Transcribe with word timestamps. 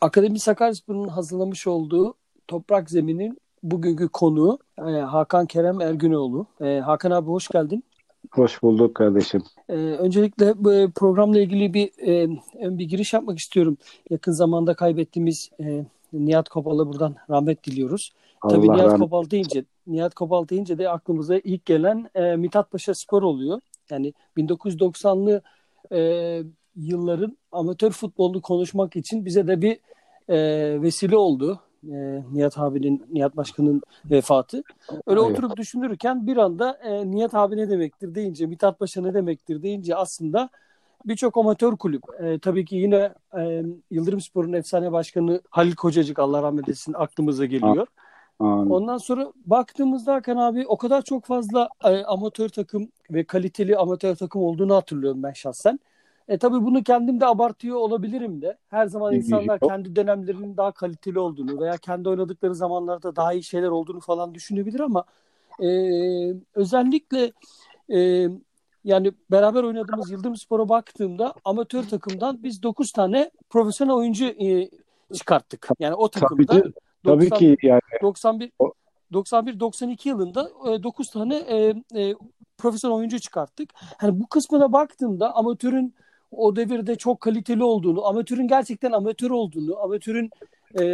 Akademi 0.00 0.38
Sakaryaspor'un 0.38 1.08
hazırlamış 1.08 1.66
olduğu 1.66 2.14
Toprak 2.48 2.90
Zemin'in 2.90 3.38
bugünkü 3.62 4.08
konuğu 4.08 4.58
e, 4.78 4.82
Hakan 4.82 5.46
Kerem 5.46 5.80
Ergünoğlu. 5.80 6.46
E, 6.60 6.78
Hakan 6.78 7.10
abi 7.10 7.28
hoş 7.28 7.48
geldin. 7.48 7.84
Hoş 8.30 8.62
bulduk 8.62 8.94
kardeşim. 8.94 9.42
E, 9.68 9.74
öncelikle 9.74 10.64
bu 10.64 10.90
programla 10.94 11.40
ilgili 11.40 11.74
bir 11.74 11.90
e, 12.06 12.28
bir 12.78 12.84
giriş 12.84 13.12
yapmak 13.12 13.38
istiyorum. 13.38 13.76
Yakın 14.10 14.32
zamanda 14.32 14.74
kaybettiğimiz 14.74 15.50
e, 15.60 15.84
Nihat 16.12 16.48
Kopal'a 16.48 16.86
buradan 16.86 17.16
rahmet 17.30 17.64
diliyoruz. 17.64 18.12
Allah 18.42 18.54
Tabii 18.54 18.66
Nihat 18.66 18.86
rahmet. 18.86 18.98
Kopal 18.98 19.30
deyince 19.30 19.64
Nihat 19.86 20.14
Kopal 20.14 20.48
deyince 20.48 20.78
de 20.78 20.88
aklımıza 20.88 21.36
ilk 21.38 21.66
gelen 21.66 22.10
e, 22.14 22.36
Mithat 22.36 22.70
Paşa 22.70 22.94
Spor 22.94 23.22
oluyor. 23.22 23.60
Yani 23.90 24.12
1990'lı 24.36 25.42
e, 25.92 26.42
yılların 26.78 27.36
amatör 27.52 27.90
futbolunu 27.90 28.42
konuşmak 28.42 28.96
için 28.96 29.24
bize 29.24 29.46
de 29.46 29.62
bir 29.62 29.78
e, 30.28 30.38
vesile 30.82 31.16
oldu. 31.16 31.60
E, 31.84 32.22
Nihat 32.32 32.58
abinin, 32.58 33.06
Nihat 33.12 33.36
Başkan'ın 33.36 33.82
vefatı. 34.10 34.62
Öyle 35.06 35.20
evet. 35.20 35.30
oturup 35.30 35.56
düşünürken 35.56 36.26
bir 36.26 36.36
anda 36.36 36.72
e, 36.72 37.10
Nihat 37.10 37.34
abi 37.34 37.56
ne 37.56 37.70
demektir 37.70 38.14
deyince, 38.14 38.46
Mithat 38.46 38.78
Paşa 38.78 39.02
ne 39.02 39.14
demektir 39.14 39.62
deyince 39.62 39.96
aslında 39.96 40.50
birçok 41.04 41.36
amatör 41.36 41.76
kulüp. 41.76 42.02
E, 42.20 42.38
tabii 42.38 42.64
ki 42.64 42.76
yine 42.76 43.12
e, 43.38 43.62
Yıldırım 43.90 44.20
Spor'un 44.20 44.52
efsane 44.52 44.92
başkanı 44.92 45.40
Halil 45.50 45.74
Kocacık 45.74 46.18
Allah 46.18 46.42
rahmet 46.42 46.68
etsin 46.68 46.92
aklımıza 46.92 47.44
geliyor. 47.44 47.86
Anladım. 48.40 48.72
Ondan 48.72 48.98
sonra 48.98 49.32
baktığımızda 49.46 50.14
Hakan 50.14 50.36
abi 50.36 50.66
o 50.66 50.76
kadar 50.76 51.02
çok 51.02 51.24
fazla 51.24 51.68
e, 51.84 52.04
amatör 52.04 52.48
takım 52.48 52.88
ve 53.10 53.24
kaliteli 53.24 53.76
amatör 53.76 54.14
takım 54.14 54.42
olduğunu 54.42 54.74
hatırlıyorum 54.74 55.22
ben 55.22 55.32
şahsen. 55.32 55.80
E 56.28 56.38
tabii 56.38 56.64
bunu 56.64 56.82
kendim 56.82 57.20
de 57.20 57.26
abartıyor 57.26 57.76
olabilirim 57.76 58.42
de. 58.42 58.56
Her 58.68 58.86
zaman 58.86 59.14
insanlar 59.14 59.60
kendi 59.60 59.96
dönemlerinin 59.96 60.56
daha 60.56 60.72
kaliteli 60.72 61.18
olduğunu 61.18 61.60
veya 61.60 61.76
kendi 61.76 62.08
oynadıkları 62.08 62.54
zamanlarda 62.54 63.16
daha 63.16 63.32
iyi 63.32 63.42
şeyler 63.42 63.68
olduğunu 63.68 64.00
falan 64.00 64.34
düşünebilir 64.34 64.80
ama 64.80 65.04
e, 65.62 65.68
özellikle 66.54 67.32
e, 67.88 68.28
yani 68.84 69.12
beraber 69.30 69.62
oynadığımız 69.62 70.10
Yıldırım 70.10 70.36
Spor'a 70.36 70.68
baktığımda 70.68 71.34
amatör 71.44 71.82
takımdan 71.82 72.42
biz 72.42 72.62
9 72.62 72.92
tane 72.92 73.30
profesyonel 73.50 73.94
oyuncu 73.94 74.24
e, 74.24 74.70
çıkarttık. 75.14 75.68
Yani 75.78 75.94
o 75.94 76.08
takımda 76.08 76.46
tabii, 76.46 76.72
90, 77.04 77.28
tabii 77.28 77.38
ki 77.38 77.56
yani 77.66 77.80
91 78.02 78.52
91 79.12 79.60
92 79.60 80.08
yılında 80.08 80.50
e, 80.66 80.82
9 80.82 81.10
tane 81.10 81.36
e, 81.36 81.74
e, 81.94 82.14
profesyonel 82.58 82.96
oyuncu 82.96 83.18
çıkarttık. 83.18 83.70
Hani 83.98 84.20
bu 84.20 84.26
kısmına 84.26 84.72
baktığımda 84.72 85.34
amatörün 85.34 85.94
o 86.30 86.56
devirde 86.56 86.96
çok 86.96 87.20
kaliteli 87.20 87.64
olduğunu, 87.64 88.06
amatörün 88.06 88.48
gerçekten 88.48 88.92
amatör 88.92 89.30
olduğunu, 89.30 89.78
amatörün 89.82 90.30
e, 90.80 90.84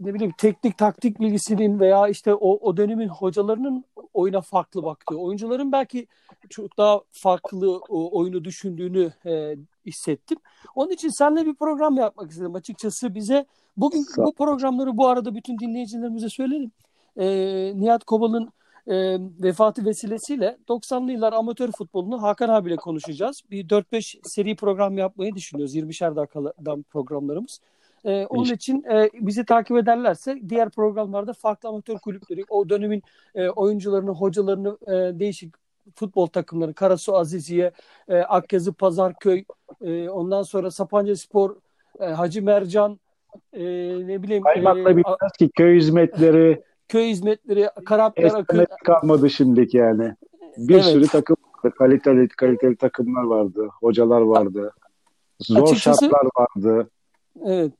ne 0.00 0.14
bileyim 0.14 0.32
teknik 0.38 0.78
taktik 0.78 1.20
bilgisinin 1.20 1.80
veya 1.80 2.08
işte 2.08 2.34
o, 2.34 2.68
o 2.68 2.76
dönemin 2.76 3.08
hocalarının 3.08 3.84
oyuna 4.14 4.40
farklı 4.40 4.82
baktığı, 4.82 5.16
oyuncuların 5.18 5.72
belki 5.72 6.06
çok 6.50 6.78
daha 6.78 7.00
farklı 7.10 7.76
o, 7.88 8.18
oyunu 8.18 8.44
düşündüğünü 8.44 9.12
e, 9.26 9.56
hissettim. 9.86 10.38
Onun 10.74 10.90
için 10.90 11.08
seninle 11.08 11.46
bir 11.46 11.54
program 11.54 11.96
yapmak 11.96 12.30
istedim. 12.30 12.54
Açıkçası 12.54 13.14
bize 13.14 13.46
bugün 13.76 14.06
bu 14.16 14.34
programları 14.34 14.96
bu 14.96 15.08
arada 15.08 15.34
bütün 15.34 15.58
dinleyicilerimize 15.58 16.28
söyleyelim. 16.28 16.70
E, 17.16 17.26
Nihat 17.74 18.04
Kobal'ın 18.04 18.48
e, 18.88 19.18
vefatı 19.42 19.84
vesilesiyle 19.84 20.58
90'lı 20.68 21.12
yıllar 21.12 21.32
amatör 21.32 21.72
futbolunu 21.72 22.22
Hakan 22.22 22.48
abiyle 22.48 22.76
konuşacağız. 22.76 23.42
Bir 23.50 23.68
4-5 23.68 24.18
seri 24.22 24.56
program 24.56 24.98
yapmayı 24.98 25.34
düşünüyoruz. 25.34 25.76
20'şer 25.76 26.16
dakikadan 26.16 26.82
programlarımız. 26.82 27.60
E, 28.04 28.26
onun 28.26 28.52
için 28.52 28.84
e, 28.92 29.10
bizi 29.14 29.44
takip 29.44 29.76
ederlerse 29.76 30.38
diğer 30.48 30.70
programlarda 30.70 31.32
farklı 31.32 31.68
amatör 31.68 31.98
kulüpleri, 31.98 32.44
o 32.48 32.68
dönemin 32.68 33.02
e, 33.34 33.48
oyuncularını, 33.48 34.10
hocalarını, 34.10 34.78
e, 34.86 35.18
değişik 35.18 35.54
futbol 35.94 36.26
takımları, 36.26 36.74
Karasu 36.74 37.16
Aziziye, 37.16 37.72
e, 38.08 38.16
Akyazı 38.18 38.72
Pazarköy, 38.72 39.44
e, 39.80 40.08
ondan 40.08 40.42
sonra 40.42 40.70
Sapanca 40.70 41.16
Spor, 41.16 41.56
e, 42.00 42.04
Hacı 42.04 42.42
Mercan, 42.42 43.00
e, 43.52 43.62
ne 44.06 44.22
bileyim. 44.22 44.42
Kaymakla 44.42 44.90
e, 44.90 44.96
bitmez 44.96 45.32
ki 45.38 45.50
köy 45.54 45.76
hizmetleri, 45.76 46.62
köy 46.88 47.08
hizmetleri, 47.08 47.68
Karaplar 47.86 48.40
Akı. 48.40 48.66
kalmadı 48.84 49.30
şimdiki 49.30 49.76
yani. 49.76 50.14
Bir 50.56 50.74
evet. 50.74 50.84
sürü 50.84 51.06
takım 51.06 51.36
vardı. 51.66 51.76
Kaliteli, 51.78 52.28
kaliteli 52.28 52.76
takımlar 52.76 53.22
vardı. 53.22 53.68
Hocalar 53.80 54.20
vardı. 54.20 54.72
Zor 55.40 55.62
Açıkçası, 55.62 56.04
şartlar 56.04 56.28
vardı. 56.36 56.90
Evet. 57.44 57.72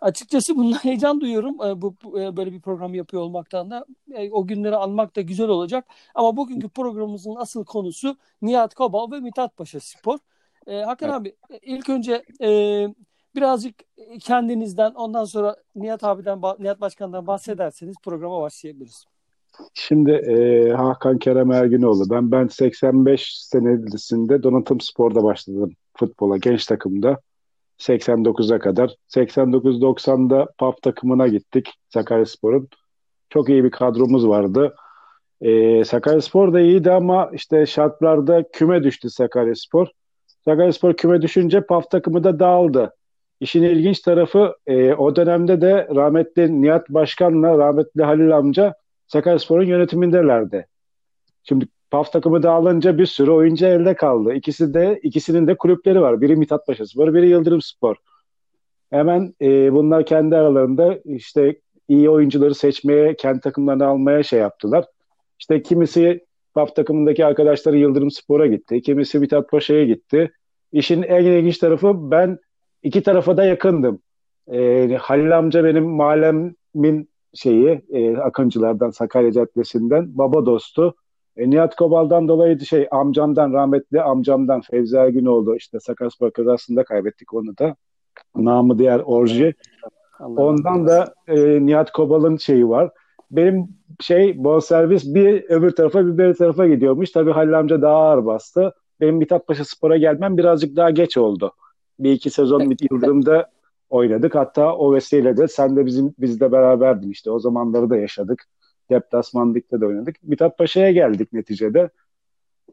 Açıkçası 0.00 0.56
bundan 0.56 0.78
heyecan 0.84 1.20
duyuyorum. 1.20 1.54
E, 1.66 1.82
bu 1.82 1.94
e, 2.20 2.36
böyle 2.36 2.52
bir 2.52 2.60
program 2.60 2.94
yapıyor 2.94 3.22
olmaktan 3.22 3.70
da 3.70 3.86
e, 4.14 4.30
o 4.30 4.46
günleri 4.46 4.76
anmak 4.76 5.16
da 5.16 5.20
güzel 5.20 5.48
olacak. 5.48 5.86
Ama 6.14 6.36
bugünkü 6.36 6.68
programımızın 6.68 7.34
asıl 7.34 7.64
konusu 7.64 8.16
Nihat 8.42 8.74
Kobal 8.74 9.10
ve 9.10 9.20
Mithat 9.20 9.56
Paşa 9.56 9.80
Spor. 9.80 10.18
Hakan 10.84 11.08
evet. 11.08 11.20
abi 11.20 11.36
ilk 11.62 11.88
önce 11.88 12.22
birazcık 13.36 13.74
kendinizden 14.20 14.92
ondan 14.94 15.24
sonra 15.24 15.56
Nihat 15.74 16.04
abiden 16.04 16.40
Nihat 16.58 16.80
Başkan'dan 16.80 17.26
bahsederseniz 17.26 17.96
programa 18.04 18.40
başlayabiliriz. 18.40 19.04
Şimdi 19.74 20.10
e, 20.10 20.70
Hakan 20.72 21.18
Kerem 21.18 21.52
Erginoğlu. 21.52 22.10
Ben 22.10 22.30
ben 22.30 22.46
85 22.46 23.38
senesinde 23.38 24.42
Donatım 24.42 24.80
Spor'da 24.80 25.22
başladım 25.22 25.72
futbola 25.96 26.36
genç 26.36 26.66
takımda. 26.66 27.20
89'a 27.78 28.58
kadar. 28.58 28.96
89-90'da 29.08 30.48
PAF 30.58 30.82
takımına 30.82 31.28
gittik 31.28 31.68
Sakaryaspor'un. 31.88 32.68
Çok 33.30 33.48
iyi 33.48 33.64
bir 33.64 33.70
kadromuz 33.70 34.28
vardı. 34.28 34.74
Ee, 35.40 35.84
Sakaryaspor 35.84 36.52
da 36.52 36.60
iyiydi 36.60 36.90
ama 36.90 37.30
işte 37.32 37.66
şartlarda 37.66 38.44
küme 38.52 38.82
düştü 38.82 39.10
Sakaryaspor. 39.10 39.86
Sakaryaspor 40.44 40.94
küme 40.94 41.22
düşünce 41.22 41.66
PAF 41.66 41.90
takımı 41.90 42.24
da 42.24 42.38
dağıldı. 42.38 42.94
İşin 43.42 43.62
ilginç 43.62 44.00
tarafı 44.00 44.56
e, 44.66 44.94
o 44.94 45.16
dönemde 45.16 45.60
de 45.60 45.88
rahmetli 45.94 46.62
Nihat 46.62 46.88
Başkan'la 46.88 47.58
rahmetli 47.58 48.02
Halil 48.02 48.36
amca 48.36 48.74
Sakaryaspor'un 49.06 49.64
yönetimindelerdi. 49.64 50.66
Şimdi 51.44 51.66
PAF 51.90 52.12
takımı 52.12 52.42
dağılınca 52.42 52.98
bir 52.98 53.06
sürü 53.06 53.30
oyuncu 53.30 53.66
elde 53.66 53.94
kaldı. 53.94 54.34
İkisi 54.34 54.74
de 54.74 55.00
ikisinin 55.02 55.46
de 55.46 55.56
kulüpleri 55.56 56.00
var. 56.00 56.20
Biri 56.20 56.36
Mithat 56.36 56.66
Paşa 56.66 56.86
Spor, 56.86 57.14
biri 57.14 57.28
Yıldırım 57.28 57.62
Spor. 57.62 57.96
Hemen 58.90 59.34
e, 59.40 59.72
bunlar 59.72 60.06
kendi 60.06 60.36
aralarında 60.36 60.98
işte 61.04 61.56
iyi 61.88 62.10
oyuncuları 62.10 62.54
seçmeye, 62.54 63.16
kendi 63.16 63.40
takımlarını 63.40 63.86
almaya 63.86 64.22
şey 64.22 64.40
yaptılar. 64.40 64.84
İşte 65.38 65.62
kimisi 65.62 66.26
PAF 66.54 66.76
takımındaki 66.76 67.26
arkadaşları 67.26 67.78
Yıldırım 67.78 68.10
Spor'a 68.10 68.46
gitti. 68.46 68.82
Kimisi 68.82 69.18
Mithat 69.18 69.50
Paşa'ya 69.50 69.84
gitti. 69.84 70.30
İşin 70.72 71.02
en 71.02 71.24
ilginç 71.24 71.58
tarafı 71.58 72.10
ben 72.10 72.38
iki 72.82 73.02
tarafa 73.02 73.36
da 73.36 73.44
yakındım. 73.44 73.98
E, 74.52 74.96
Halil 75.00 75.38
amca 75.38 75.64
benim 75.64 75.84
mahallemin 75.84 77.08
şeyi, 77.34 77.82
e, 77.92 78.16
Akıncılardan, 78.16 78.90
Sakarya 78.90 79.32
Caddesi'nden 79.32 80.18
baba 80.18 80.46
dostu. 80.46 80.94
E, 81.36 81.50
Nihat 81.50 81.76
Kobal'dan 81.76 82.28
dolayı 82.28 82.60
şey 82.60 82.88
amcamdan 82.90 83.52
rahmetli 83.52 84.02
amcamdan 84.02 84.60
Fevzi 84.60 84.96
Ergünoğlu 84.96 85.56
işte 85.56 85.80
Sakaryaspor 85.80 86.30
kazasında 86.30 86.84
kaybettik 86.84 87.34
onu 87.34 87.58
da. 87.58 87.76
Namı 88.36 88.78
diğer 88.78 88.98
Orji. 88.98 89.54
Allah 90.20 90.40
Ondan 90.40 90.78
Allah. 90.80 90.86
da 90.86 91.14
e, 91.28 91.66
Nihat 91.66 91.92
Kobal'ın 91.92 92.36
şeyi 92.36 92.68
var. 92.68 92.90
Benim 93.30 93.68
şey 94.00 94.44
bol 94.44 94.60
servis 94.60 95.14
bir 95.14 95.44
öbür 95.44 95.70
tarafa 95.70 96.06
bir 96.06 96.18
bir 96.18 96.34
tarafa 96.34 96.66
gidiyormuş. 96.66 97.10
Tabii 97.10 97.30
Halil 97.30 97.58
amca 97.58 97.82
daha 97.82 97.96
ağır 97.96 98.26
bastı. 98.26 98.72
Benim 99.00 99.16
Mithat 99.16 99.46
Paşa 99.46 99.64
Spor'a 99.64 99.96
gelmem 99.96 100.36
birazcık 100.36 100.76
daha 100.76 100.90
geç 100.90 101.16
oldu. 101.16 101.52
Bir 102.02 102.12
iki 102.12 102.30
sezon 102.30 102.70
bir 102.70 102.76
Yıldırım'da 102.90 103.50
oynadık. 103.90 104.34
Hatta 104.34 104.76
o 104.76 104.94
vesileyle 104.94 105.48
sen 105.48 105.76
de 105.76 105.86
bizim 105.86 106.14
bizle 106.18 106.52
beraberdin 106.52 107.10
işte. 107.10 107.30
O 107.30 107.38
zamanları 107.38 107.90
da 107.90 107.96
yaşadık. 107.96 108.44
Deplasman 108.90 109.54
Lig'de 109.54 109.80
de 109.80 109.86
oynadık. 109.86 110.16
Mithat 110.22 110.58
Paşa'ya 110.58 110.92
geldik 110.92 111.32
neticede. 111.32 111.90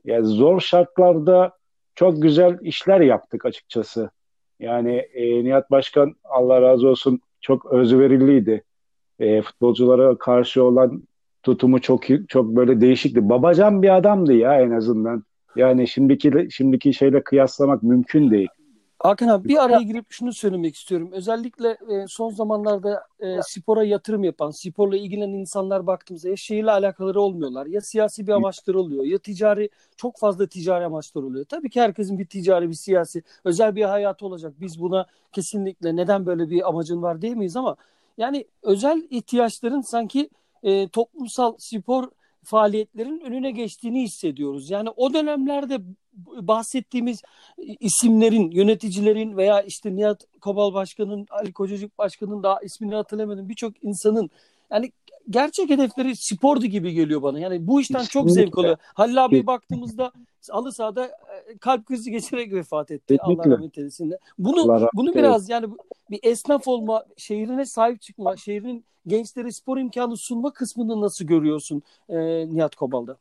Yani 0.06 0.26
zor 0.26 0.60
şartlarda 0.60 1.52
çok 1.96 2.22
güzel 2.22 2.58
işler 2.62 3.02
yaptık 3.02 3.46
açıkçası. 3.46 4.10
Yani 4.60 4.96
e, 4.96 5.44
Nihat 5.44 5.72
Başkan 5.72 6.16
Allah 6.24 6.62
razı 6.62 6.88
olsun 6.88 7.20
çok 7.42 7.66
özveriliydi. 7.66 8.64
E, 9.20 9.42
futbolculara 9.42 10.18
karşı 10.18 10.64
olan 10.64 11.04
tutumu 11.44 11.82
çok 11.82 12.04
çok 12.28 12.56
böyle 12.56 12.82
değişikti. 12.82 13.30
Babacan 13.30 13.82
bir 13.82 13.98
adamdı 13.98 14.34
ya 14.34 14.62
en 14.62 14.72
azından. 14.72 15.24
Yani 15.56 15.88
şimdiki 15.88 16.48
şimdiki 16.52 16.94
şeyle 16.94 17.24
kıyaslamak 17.24 17.84
mümkün 17.84 18.32
değil. 18.32 18.50
Hakan 19.00 19.28
abi 19.28 19.50
bir 19.50 19.64
araya 19.64 19.82
girip 19.82 20.06
şunu 20.10 20.34
söylemek 20.34 20.76
istiyorum. 20.76 21.10
Özellikle 21.12 21.70
e, 21.70 22.08
son 22.08 22.30
zamanlarda 22.30 23.04
e, 23.20 23.40
spora 23.42 23.84
yatırım 23.84 24.24
yapan, 24.24 24.52
sporla 24.52 24.98
ilgilenen 24.98 25.34
insanlar 25.34 25.88
baktığımızda 25.88 26.30
ya 26.30 26.36
şehirle 26.36 26.72
alakaları 26.72 27.22
olmuyorlar. 27.22 27.66
Ya 27.66 27.82
siyasi 27.82 28.28
bir 28.28 28.32
amaçları 28.32 28.80
oluyor. 28.80 29.04
Ya 29.04 29.18
ticari, 29.18 29.70
çok 29.98 30.18
fazla 30.18 30.48
ticari 30.48 30.86
amaçları 30.86 31.26
oluyor. 31.26 31.46
Tabii 31.46 31.70
ki 31.70 31.82
herkesin 31.82 32.20
bir 32.20 32.26
ticari, 32.26 32.70
bir 32.70 32.74
siyasi, 32.74 33.24
özel 33.44 33.76
bir 33.76 33.84
hayatı 33.84 34.26
olacak. 34.26 34.54
Biz 34.62 34.82
buna 34.82 35.06
kesinlikle 35.32 35.96
neden 35.96 36.26
böyle 36.26 36.50
bir 36.50 36.70
amacın 36.70 37.02
var 37.02 37.22
diyemeyiz 37.22 37.56
ama 37.56 37.76
yani 38.18 38.46
özel 38.64 39.08
ihtiyaçların 39.10 39.82
sanki 39.82 40.30
e, 40.64 40.88
toplumsal 40.88 41.56
spor 41.58 42.10
faaliyetlerin 42.44 43.20
önüne 43.20 43.52
geçtiğini 43.52 44.04
hissediyoruz. 44.04 44.70
Yani 44.70 44.90
o 44.90 45.14
dönemlerde 45.14 45.80
bahsettiğimiz 46.42 47.22
isimlerin, 47.80 48.52
yöneticilerin 48.52 49.38
veya 49.38 49.62
işte 49.62 49.96
Nihat 49.96 50.26
Kobal 50.42 50.74
Başkan'ın, 50.74 51.26
Ali 51.30 51.54
Kocacık 51.54 51.98
Başkan'ın 51.98 52.44
daha 52.44 52.60
ismini 52.60 52.96
hatırlamadım 52.96 53.50
birçok 53.50 53.84
insanın 53.84 54.30
yani 54.72 54.92
gerçek 55.30 55.70
hedefleri 55.70 56.16
spordu 56.16 56.66
gibi 56.66 56.94
geliyor 56.94 57.22
bana. 57.22 57.40
Yani 57.40 57.68
bu 57.68 57.82
işten 57.82 58.04
çok 58.04 58.32
zevk 58.32 58.58
alıyor. 58.58 58.78
Halil 58.82 59.26
abi 59.26 59.48
baktığımızda 59.48 60.12
halı 60.50 60.74
sahada 60.74 61.06
e, 61.06 61.58
kalp 61.58 61.86
krizi 61.86 62.12
geçirerek 62.12 62.54
vefat 62.54 62.92
etti. 62.92 63.18
Kesinlikle. 63.18 63.44
Allah 63.44 63.56
rahmet 63.56 63.78
eylesin. 63.78 64.16
Bunu 64.38 64.62
Allah 64.62 64.90
bunu 64.94 65.14
biraz 65.14 65.50
yani 65.50 65.68
bir 66.10 66.20
esnaf 66.24 66.68
olma, 66.68 67.06
şehrine 67.18 67.66
sahip 67.66 68.02
çıkma, 68.02 68.38
şehrin 68.38 68.86
gençlere 69.08 69.52
spor 69.52 69.78
imkanı 69.78 70.18
sunma 70.18 70.54
kısmını 70.54 71.02
nasıl 71.02 71.26
görüyorsun 71.26 71.84
e, 72.10 72.18
Nihat 72.54 72.76
Kobal'da? 72.76 73.18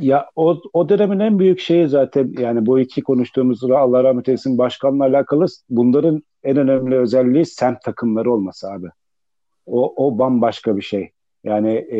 Ya 0.00 0.30
o, 0.36 0.60
o 0.72 0.88
dönemin 0.88 1.20
en 1.20 1.38
büyük 1.38 1.60
şeyi 1.60 1.88
zaten 1.88 2.34
yani 2.38 2.66
bu 2.66 2.80
iki 2.80 3.02
konuştuğumuz 3.02 3.64
Allah 3.64 4.04
rahmet 4.04 4.28
eylesin 4.28 4.58
başkanla 4.58 5.04
alakalı 5.04 5.46
bunların 5.70 6.22
en 6.42 6.56
önemli 6.56 6.98
özelliği 6.98 7.46
semt 7.46 7.82
takımları 7.82 8.32
olması 8.32 8.70
abi. 8.70 8.86
O, 9.66 10.06
o 10.06 10.18
bambaşka 10.18 10.76
bir 10.76 10.82
şey. 10.82 11.10
Yani 11.44 11.86
e, 11.88 11.98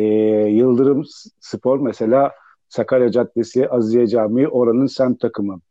Yıldırım 0.49 1.03
Spor 1.39 1.79
mesela 1.79 2.31
Sakarya 2.69 3.11
Caddesi 3.11 3.69
Azize 3.69 4.07
Camii 4.07 4.47
oranın 4.47 4.85
semt 4.85 5.19
takımı. 5.19 5.61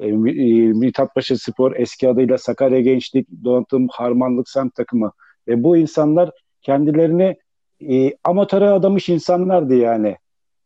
E, 0.00 0.08
e 0.08 0.12
Mithatpaşa 0.72 1.36
Spor 1.36 1.76
eski 1.76 2.08
adıyla 2.08 2.38
Sakarya 2.38 2.80
Gençlik 2.80 3.28
Donatım 3.44 3.88
Harmanlık 3.90 4.48
semt 4.48 4.74
takımı. 4.74 5.12
Ve 5.48 5.62
bu 5.62 5.76
insanlar 5.76 6.30
kendilerini 6.62 7.36
e, 7.90 8.12
amatöre 8.24 8.68
adamış 8.68 9.08
insanlardı 9.08 9.74
yani. 9.74 10.16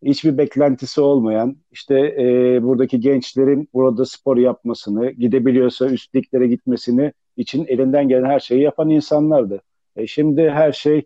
Hiçbir 0.06 0.38
beklentisi 0.38 1.00
olmayan, 1.00 1.56
işte 1.72 1.94
e, 1.98 2.62
buradaki 2.62 3.00
gençlerin 3.00 3.68
burada 3.74 4.04
spor 4.04 4.36
yapmasını, 4.36 5.10
gidebiliyorsa 5.10 5.86
üst 5.86 6.14
liglere 6.14 6.46
gitmesini 6.46 7.12
için 7.36 7.66
elinden 7.68 8.08
gelen 8.08 8.24
her 8.24 8.40
şeyi 8.40 8.62
yapan 8.62 8.90
insanlardı. 8.90 9.62
E, 9.96 10.06
şimdi 10.06 10.50
her 10.50 10.72
şey 10.72 11.04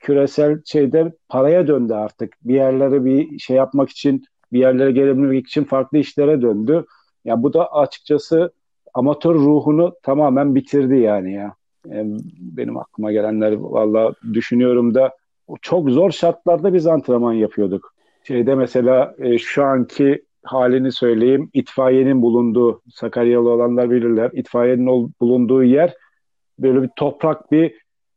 küresel 0.00 0.62
şeyde 0.64 1.12
paraya 1.28 1.66
döndü 1.66 1.92
artık. 1.92 2.36
Bir 2.44 2.54
yerlere 2.54 3.04
bir 3.04 3.38
şey 3.38 3.56
yapmak 3.56 3.90
için, 3.90 4.24
bir 4.52 4.58
yerlere 4.58 4.92
gelebilmek 4.92 5.46
için 5.46 5.64
farklı 5.64 5.98
işlere 5.98 6.42
döndü. 6.42 6.72
Ya 6.72 6.84
yani 7.24 7.42
bu 7.42 7.52
da 7.52 7.72
açıkçası 7.72 8.52
amatör 8.94 9.34
ruhunu 9.34 9.94
tamamen 10.02 10.54
bitirdi 10.54 10.96
yani 10.96 11.32
ya. 11.32 11.54
Yani 11.86 12.18
benim 12.40 12.76
aklıma 12.76 13.12
gelenler 13.12 13.52
valla 13.52 14.12
düşünüyorum 14.32 14.94
da 14.94 15.16
çok 15.62 15.90
zor 15.90 16.10
şartlarda 16.10 16.74
biz 16.74 16.86
antrenman 16.86 17.32
yapıyorduk. 17.32 17.95
Şeyde 18.26 18.54
mesela 18.54 19.14
e, 19.18 19.38
şu 19.38 19.64
anki 19.64 20.24
halini 20.42 20.92
söyleyeyim. 20.92 21.50
İtfaiyenin 21.52 22.22
bulunduğu, 22.22 22.82
Sakaryalı 22.94 23.50
olanlar 23.50 23.90
bilirler. 23.90 24.30
İtfaiyenin 24.32 25.14
bulunduğu 25.20 25.64
yer 25.64 25.94
böyle 26.58 26.82
bir 26.82 26.90
toprak 26.96 27.52
bir 27.52 27.74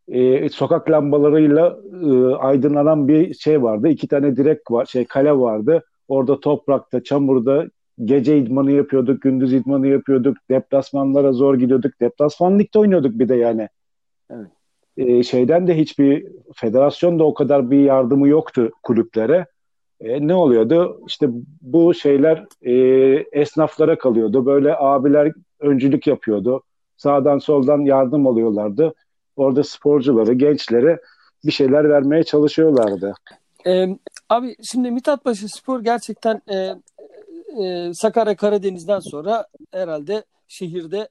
e, 0.08 0.50
sokak 0.50 0.92
lambalarıyla 0.92 1.80
e, 2.04 2.36
aydınlanan 2.36 3.08
bir 3.08 3.34
şey 3.34 3.64
vardı. 3.64 3.88
İki 3.88 4.08
tane 4.08 4.36
direk 4.36 4.72
var, 4.72 4.86
şey 4.86 5.06
kale 5.06 5.34
vardı. 5.34 5.84
Orada 6.08 6.40
toprakta, 6.40 7.04
çamurda 7.04 7.66
gece 8.06 8.38
idmanı 8.38 8.72
yapıyorduk, 8.72 9.22
gündüz 9.22 9.54
idmanı 9.54 9.88
yapıyorduk. 9.88 10.38
Deplasmanlara 10.50 11.32
zor 11.32 11.56
gidiyorduk. 11.56 11.92
Deplasman 12.02 12.60
ligde 12.60 12.80
oynuyorduk 12.80 13.20
bir 13.20 13.30
de 13.30 13.36
yani. 13.36 13.70
Evet. 14.32 14.48
E, 14.98 15.24
şeyden 15.24 15.68
de 15.68 15.78
hiçbir 15.78 16.28
federasyon 16.56 17.20
da 17.20 17.24
o 17.24 17.34
kadar 17.34 17.72
bir 17.72 17.80
yardımı 17.80 18.28
yoktu 18.28 18.72
kulüplere. 18.84 19.46
E, 20.01 20.28
ne 20.28 20.36
oluyordu? 20.36 21.01
İşte 21.07 21.28
bu 21.62 21.94
şeyler 21.94 22.46
e, 22.62 22.74
esnaflara 23.31 23.98
kalıyordu. 23.98 24.46
Böyle 24.46 24.75
abiler 24.78 25.34
öncülük 25.60 26.07
yapıyordu. 26.07 26.63
Sağdan 26.98 27.40
soldan 27.40 27.80
yardım 27.80 28.28
alıyorlardı 28.28 28.94
orada 29.40 29.63
sporcuları, 29.63 30.34
gençlere 30.34 31.01
bir 31.46 31.51
şeyler 31.51 31.90
vermeye 31.90 32.24
çalışıyorlardı. 32.24 33.13
Ee, 33.68 33.88
abi 34.30 34.56
şimdi 34.63 34.92
Mithatpaşa 34.92 35.48
Spor 35.48 35.80
gerçekten 35.80 36.42
e, 36.48 36.75
e, 37.63 37.94
Sakarya 37.94 38.36
Karadeniz'den 38.36 39.00
sonra 39.00 39.48
herhalde 39.72 40.24
şehirde 40.48 41.10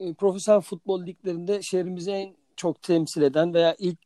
e, 0.00 0.14
profesyonel 0.14 0.60
futbol 0.60 1.06
liglerinde 1.06 1.62
şehrimizi 1.62 2.10
en 2.10 2.34
çok 2.56 2.82
temsil 2.82 3.22
eden 3.22 3.54
veya 3.54 3.76
ilk 3.78 3.98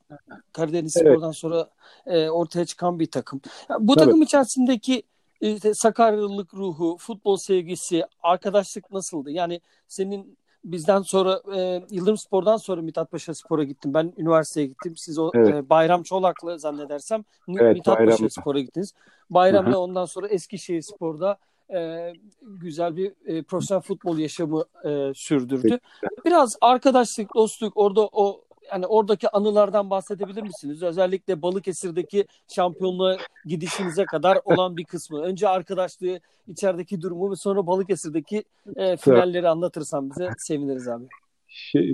Karadeniz 0.52 0.96
evet. 0.96 1.06
Spor'dan 1.06 1.30
sonra 1.30 1.70
e, 2.06 2.28
ortaya 2.28 2.64
çıkan 2.64 3.00
bir 3.00 3.10
takım. 3.10 3.40
Bu 3.78 3.94
Tabii. 3.94 4.04
takım 4.04 4.22
içerisindeki 4.22 5.02
işte 5.40 5.74
Sakaryalılık 5.74 6.54
ruhu, 6.54 6.96
futbol 7.00 7.36
sevgisi, 7.36 8.04
arkadaşlık 8.22 8.90
nasıldı? 8.90 9.30
Yani 9.30 9.60
senin 9.88 10.38
bizden 10.64 11.02
sonra 11.02 11.42
e, 11.56 11.82
Yıldırım 11.90 12.16
Spor'dan 12.16 12.56
sonra 12.56 12.82
Mithat 12.82 13.10
Paşa 13.10 13.34
Spor'a 13.34 13.64
gittim. 13.64 13.94
Ben 13.94 14.12
üniversiteye 14.18 14.66
gittim. 14.66 14.96
Siz 14.96 15.18
o 15.18 15.30
evet. 15.34 15.54
e, 15.54 15.70
Bayram 15.70 16.02
Çolak'la 16.02 16.58
zannedersem 16.58 17.24
evet, 17.48 17.76
Mithat 17.76 17.98
Bayram. 17.98 18.10
Paşa 18.10 18.30
Spor'a 18.30 18.60
gittiniz. 18.60 18.94
Bayram'la 19.30 19.78
ondan 19.78 20.04
sonra 20.04 20.28
Eskişehir 20.28 20.82
Spor'da 20.82 21.38
e, 21.74 22.12
güzel 22.42 22.96
bir 22.96 23.12
e, 23.26 23.42
profesyonel 23.42 23.82
futbol 23.82 24.18
yaşamı 24.18 24.64
e, 24.84 25.14
sürdürdü. 25.14 25.78
Biraz 26.24 26.56
arkadaşlık, 26.60 27.34
dostluk 27.34 27.76
orada 27.76 28.08
o 28.12 28.44
yani 28.72 28.86
oradaki 28.86 29.28
anılardan 29.28 29.90
bahsedebilir 29.90 30.42
misiniz? 30.42 30.82
Özellikle 30.82 31.42
Balıkesir'deki 31.42 32.24
şampiyonluğa 32.48 33.16
gidişinize 33.44 34.04
kadar 34.04 34.38
olan 34.44 34.76
bir 34.76 34.84
kısmı. 34.84 35.22
Önce 35.22 35.48
arkadaşlığı, 35.48 36.20
içerideki 36.48 37.02
durumu 37.02 37.30
ve 37.30 37.36
sonra 37.36 37.66
Balıkesir'deki 37.66 38.44
e, 38.76 38.96
finalleri 38.96 39.48
anlatırsan 39.48 40.10
bize 40.10 40.30
seviniriz 40.38 40.88
abi. 40.88 41.04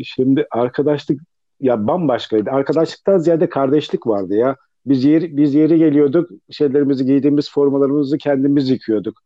Şimdi 0.05 0.46
arkadaşlık 0.50 1.20
ya 1.61 1.87
bambaşkaydı. 1.87 2.50
Arkadaşlıktan 2.50 3.19
ziyade 3.19 3.49
kardeşlik 3.49 4.06
vardı 4.06 4.34
ya. 4.34 4.56
Biz 4.87 5.05
yeri, 5.05 5.37
biz 5.37 5.55
yeri 5.55 5.79
geliyorduk, 5.79 6.31
şeylerimizi 6.50 7.06
giydiğimiz 7.06 7.50
formalarımızı 7.50 8.19
kendimiz 8.19 8.70
yıkıyorduk. 8.70 9.22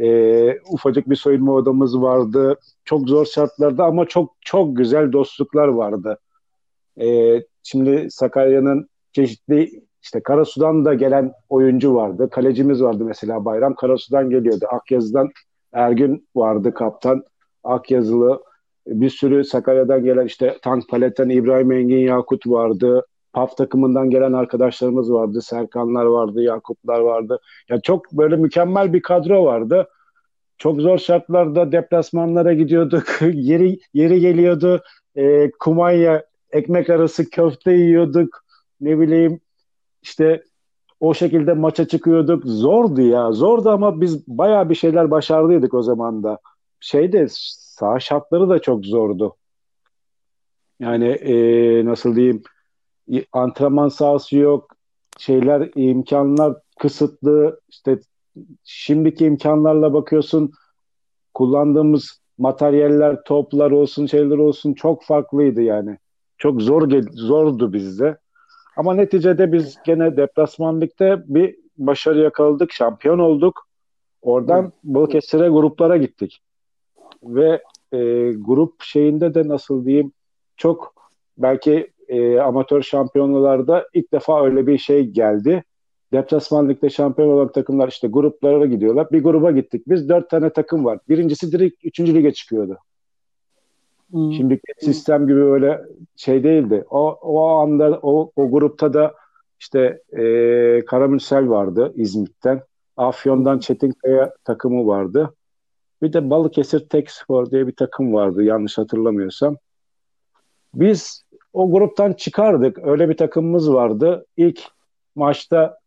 Ee, 0.00 0.58
ufacık 0.70 1.10
bir 1.10 1.16
soyunma 1.16 1.52
odamız 1.52 2.00
vardı. 2.02 2.56
Çok 2.84 3.08
zor 3.08 3.26
şartlarda 3.26 3.84
ama 3.84 4.06
çok 4.06 4.36
çok 4.40 4.76
güzel 4.76 5.12
dostluklar 5.12 5.68
vardı. 5.68 6.18
E, 7.00 7.38
şimdi 7.62 8.06
Sakarya'nın 8.10 8.88
çeşitli 9.12 9.82
işte 10.02 10.20
Karasu'dan 10.20 10.84
da 10.84 10.94
gelen 10.94 11.32
oyuncu 11.48 11.94
vardı. 11.94 12.30
Kalecimiz 12.30 12.82
vardı 12.82 13.04
mesela 13.04 13.44
Bayram. 13.44 13.74
Karasu'dan 13.74 14.30
geliyordu. 14.30 14.66
Akyazı'dan 14.70 15.30
Ergün 15.72 16.28
vardı 16.36 16.74
kaptan. 16.74 17.24
Akyazılı 17.64 18.42
bir 18.86 19.10
sürü 19.10 19.44
Sakarya'dan 19.44 20.04
gelen 20.04 20.26
işte 20.26 20.58
Tank 20.62 20.88
Palet'ten 20.88 21.28
İbrahim 21.28 21.72
Engin 21.72 21.98
Yakut 21.98 22.46
vardı. 22.46 23.06
PAF 23.32 23.56
takımından 23.56 24.10
gelen 24.10 24.32
arkadaşlarımız 24.32 25.12
vardı. 25.12 25.42
Serkanlar 25.42 26.04
vardı, 26.04 26.42
Yakuplar 26.42 27.00
vardı. 27.00 27.40
Ya 27.68 27.80
çok 27.80 28.12
böyle 28.12 28.36
mükemmel 28.36 28.92
bir 28.92 29.02
kadro 29.02 29.44
vardı. 29.44 29.88
Çok 30.58 30.80
zor 30.80 30.98
şartlarda 30.98 31.72
deplasmanlara 31.72 32.52
gidiyorduk. 32.52 33.04
yeri 33.32 33.78
yeri 33.94 34.20
geliyordu. 34.20 34.82
E, 35.16 35.50
Kumanya 35.50 36.24
ekmek 36.50 36.90
arası 36.90 37.30
köfte 37.30 37.72
yiyorduk. 37.72 38.44
Ne 38.80 38.98
bileyim 39.00 39.40
işte 40.02 40.42
o 41.00 41.14
şekilde 41.14 41.52
maça 41.52 41.88
çıkıyorduk. 41.88 42.44
Zordu 42.44 43.00
ya. 43.00 43.32
Zordu 43.32 43.70
ama 43.70 44.00
biz 44.00 44.28
bayağı 44.28 44.70
bir 44.70 44.74
şeyler 44.74 45.10
başardıydık 45.10 45.74
o 45.74 45.82
zaman 45.82 46.22
da. 46.22 46.38
Şeyde 46.80 47.26
sağ 47.30 48.00
şartları 48.00 48.48
da 48.48 48.58
çok 48.58 48.86
zordu. 48.86 49.36
Yani 50.80 51.08
e, 51.08 51.34
nasıl 51.84 52.16
diyeyim 52.16 52.42
antrenman 53.32 53.88
sahası 53.88 54.36
yok. 54.36 54.76
Şeyler 55.18 55.70
imkanlar 55.74 56.56
kısıtlı. 56.78 57.60
İşte 57.68 57.98
şimdiki 58.64 59.24
imkanlarla 59.24 59.94
bakıyorsun 59.94 60.52
kullandığımız 61.34 62.20
materyaller, 62.38 63.24
toplar 63.24 63.70
olsun, 63.70 64.06
şeyler 64.06 64.38
olsun 64.38 64.74
çok 64.74 65.04
farklıydı 65.04 65.62
yani. 65.62 65.98
Çok 66.38 66.62
zor 66.62 67.02
zordu 67.12 67.72
bizde. 67.72 68.18
Ama 68.76 68.94
neticede 68.94 69.52
biz 69.52 69.76
gene 69.84 70.16
deplasmanlıkta 70.16 71.24
bir 71.26 71.56
başarı 71.78 72.20
yakaladık, 72.20 72.72
şampiyon 72.72 73.18
olduk. 73.18 73.68
Oradan 74.22 74.72
Balıkesir'e 74.84 75.48
gruplara 75.48 75.96
gittik. 75.96 76.40
Ve 77.22 77.62
e, 77.92 77.98
grup 78.32 78.82
şeyinde 78.82 79.34
de 79.34 79.48
nasıl 79.48 79.84
diyeyim 79.84 80.12
çok 80.56 80.94
belki 81.38 81.90
e, 82.12 82.40
amatör 82.40 82.82
şampiyonlarda 82.82 83.88
ilk 83.94 84.12
defa 84.12 84.44
öyle 84.44 84.66
bir 84.66 84.78
şey 84.78 85.06
geldi. 85.06 85.64
Deplasman 86.12 86.68
Lig'de 86.68 86.90
şampiyon 86.90 87.28
olan 87.28 87.52
takımlar 87.52 87.88
işte 87.88 88.08
gruplara 88.08 88.66
gidiyorlar. 88.66 89.06
Bir 89.12 89.22
gruba 89.22 89.50
gittik. 89.50 89.82
Biz 89.86 90.08
dört 90.08 90.30
tane 90.30 90.50
takım 90.50 90.84
var. 90.84 90.98
Birincisi 91.08 91.52
direkt 91.52 91.84
üçüncü 91.84 92.14
lige 92.14 92.32
çıkıyordu. 92.32 92.78
Hmm. 94.10 94.32
Şimdi 94.32 94.60
sistem 94.80 95.26
gibi 95.26 95.40
böyle 95.40 95.82
şey 96.16 96.44
değildi. 96.44 96.84
O, 96.90 97.18
o 97.22 97.48
anda 97.48 97.98
o, 98.02 98.32
o 98.36 98.50
grupta 98.50 98.92
da 98.92 99.14
işte 99.60 100.02
e, 100.12 100.24
Karamürsel 100.84 101.48
vardı 101.48 101.92
İzmit'ten. 101.96 102.62
Afyon'dan 102.96 103.58
Çetinkaya 103.58 104.34
takımı 104.44 104.86
vardı. 104.86 105.34
Bir 106.02 106.12
de 106.12 106.30
Balıkesir 106.30 106.88
Tekspor 106.88 107.50
diye 107.50 107.66
bir 107.66 107.76
takım 107.76 108.12
vardı 108.12 108.42
yanlış 108.42 108.78
hatırlamıyorsam. 108.78 109.56
Biz 110.74 111.24
o 111.52 111.70
gruptan 111.72 112.12
çıkardık. 112.12 112.78
Öyle 112.78 113.08
bir 113.08 113.16
takımımız 113.16 113.72
vardı. 113.72 114.26
İlk 114.36 114.62
maçta 115.14 115.78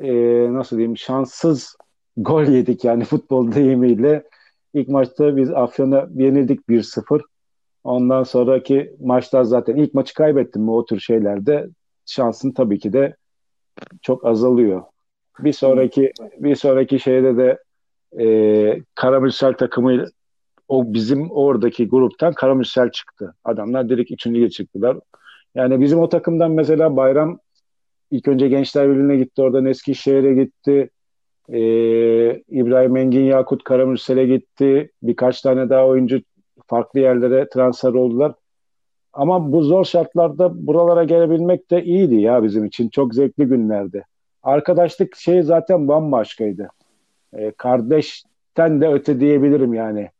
e, 0.00 0.12
nasıl 0.52 0.76
diyeyim 0.76 0.96
şanssız 0.96 1.76
gol 2.16 2.42
yedik 2.42 2.84
yani 2.84 3.04
futbol 3.04 3.52
deyimiyle. 3.52 4.24
İlk 4.74 4.88
maçta 4.88 5.36
biz 5.36 5.50
Afyon'a 5.50 6.08
yenildik 6.14 6.68
1-0. 6.68 7.20
Ondan 7.84 8.22
sonraki 8.22 8.96
maçlar 9.00 9.44
zaten 9.44 9.76
ilk 9.76 9.94
maçı 9.94 10.14
kaybettim 10.14 10.62
mi 10.62 10.70
o 10.70 10.84
tür 10.84 11.00
şeylerde 11.00 11.68
şansın 12.06 12.50
tabii 12.52 12.78
ki 12.78 12.92
de 12.92 13.16
çok 14.02 14.26
azalıyor. 14.26 14.82
Bir 15.38 15.52
sonraki 15.52 16.12
bir 16.38 16.54
sonraki 16.54 16.98
şeyde 16.98 17.36
de 17.36 17.58
e, 18.24 18.82
Karamürsel 18.94 19.52
takımı 19.52 20.06
o 20.68 20.94
bizim 20.94 21.30
oradaki 21.30 21.88
gruptan 21.88 22.32
Karamürsel 22.32 22.90
çıktı. 22.90 23.34
Adamlar 23.44 23.88
direkt 23.88 24.10
üçüncüye 24.10 24.50
çıktılar. 24.50 24.96
Yani 25.54 25.80
bizim 25.80 25.98
o 25.98 26.08
takımdan 26.08 26.50
mesela 26.50 26.96
Bayram 26.96 27.38
ilk 28.10 28.28
önce 28.28 28.48
Gençler 28.48 28.90
Birliği'ne 28.90 29.16
gitti. 29.16 29.42
Oradan 29.42 29.64
Eskişehir'e 29.64 30.34
gitti. 30.34 30.90
Ee, 31.48 32.42
İbrahim 32.48 32.96
Engin 32.96 33.24
Yakut 33.24 33.64
Karamürsel'e 33.64 34.26
gitti. 34.26 34.90
Birkaç 35.02 35.40
tane 35.40 35.68
daha 35.68 35.86
oyuncu 35.86 36.20
farklı 36.66 37.00
yerlere 37.00 37.48
transfer 37.48 37.92
oldular. 37.92 38.34
Ama 39.12 39.52
bu 39.52 39.62
zor 39.62 39.84
şartlarda 39.84 40.66
buralara 40.66 41.04
gelebilmek 41.04 41.70
de 41.70 41.84
iyiydi 41.84 42.14
ya 42.14 42.42
bizim 42.42 42.64
için. 42.64 42.88
Çok 42.88 43.14
zevkli 43.14 43.44
günlerdi. 43.44 44.04
Arkadaşlık 44.42 45.16
şey 45.16 45.42
zaten 45.42 45.88
bambaşkaydı. 45.88 46.68
Ee, 47.36 47.52
kardeşten 47.56 48.80
de 48.80 48.88
öte 48.88 49.20
diyebilirim 49.20 49.74
yani. 49.74 50.10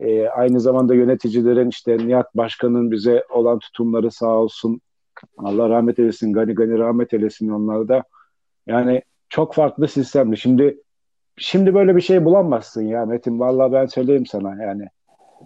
Ee, 0.00 0.28
aynı 0.28 0.60
zamanda 0.60 0.94
yöneticilerin 0.94 1.68
işte 1.68 1.98
Nihat 1.98 2.34
Başkan'ın 2.34 2.90
bize 2.90 3.24
olan 3.30 3.58
tutumları 3.58 4.10
sağ 4.10 4.30
olsun. 4.30 4.80
Allah 5.38 5.68
rahmet 5.68 5.98
eylesin, 5.98 6.32
gani 6.32 6.54
gani 6.54 6.78
rahmet 6.78 7.14
eylesin 7.14 7.48
onları 7.48 7.88
da. 7.88 8.02
Yani 8.66 9.02
çok 9.28 9.54
farklı 9.54 9.88
sistemdi. 9.88 10.36
Şimdi 10.36 10.82
şimdi 11.36 11.74
böyle 11.74 11.96
bir 11.96 12.00
şey 12.00 12.24
bulamazsın 12.24 12.82
ya 12.82 13.06
Metin. 13.06 13.40
Vallahi 13.40 13.72
ben 13.72 13.86
söyleyeyim 13.86 14.26
sana 14.26 14.62
yani. 14.62 14.84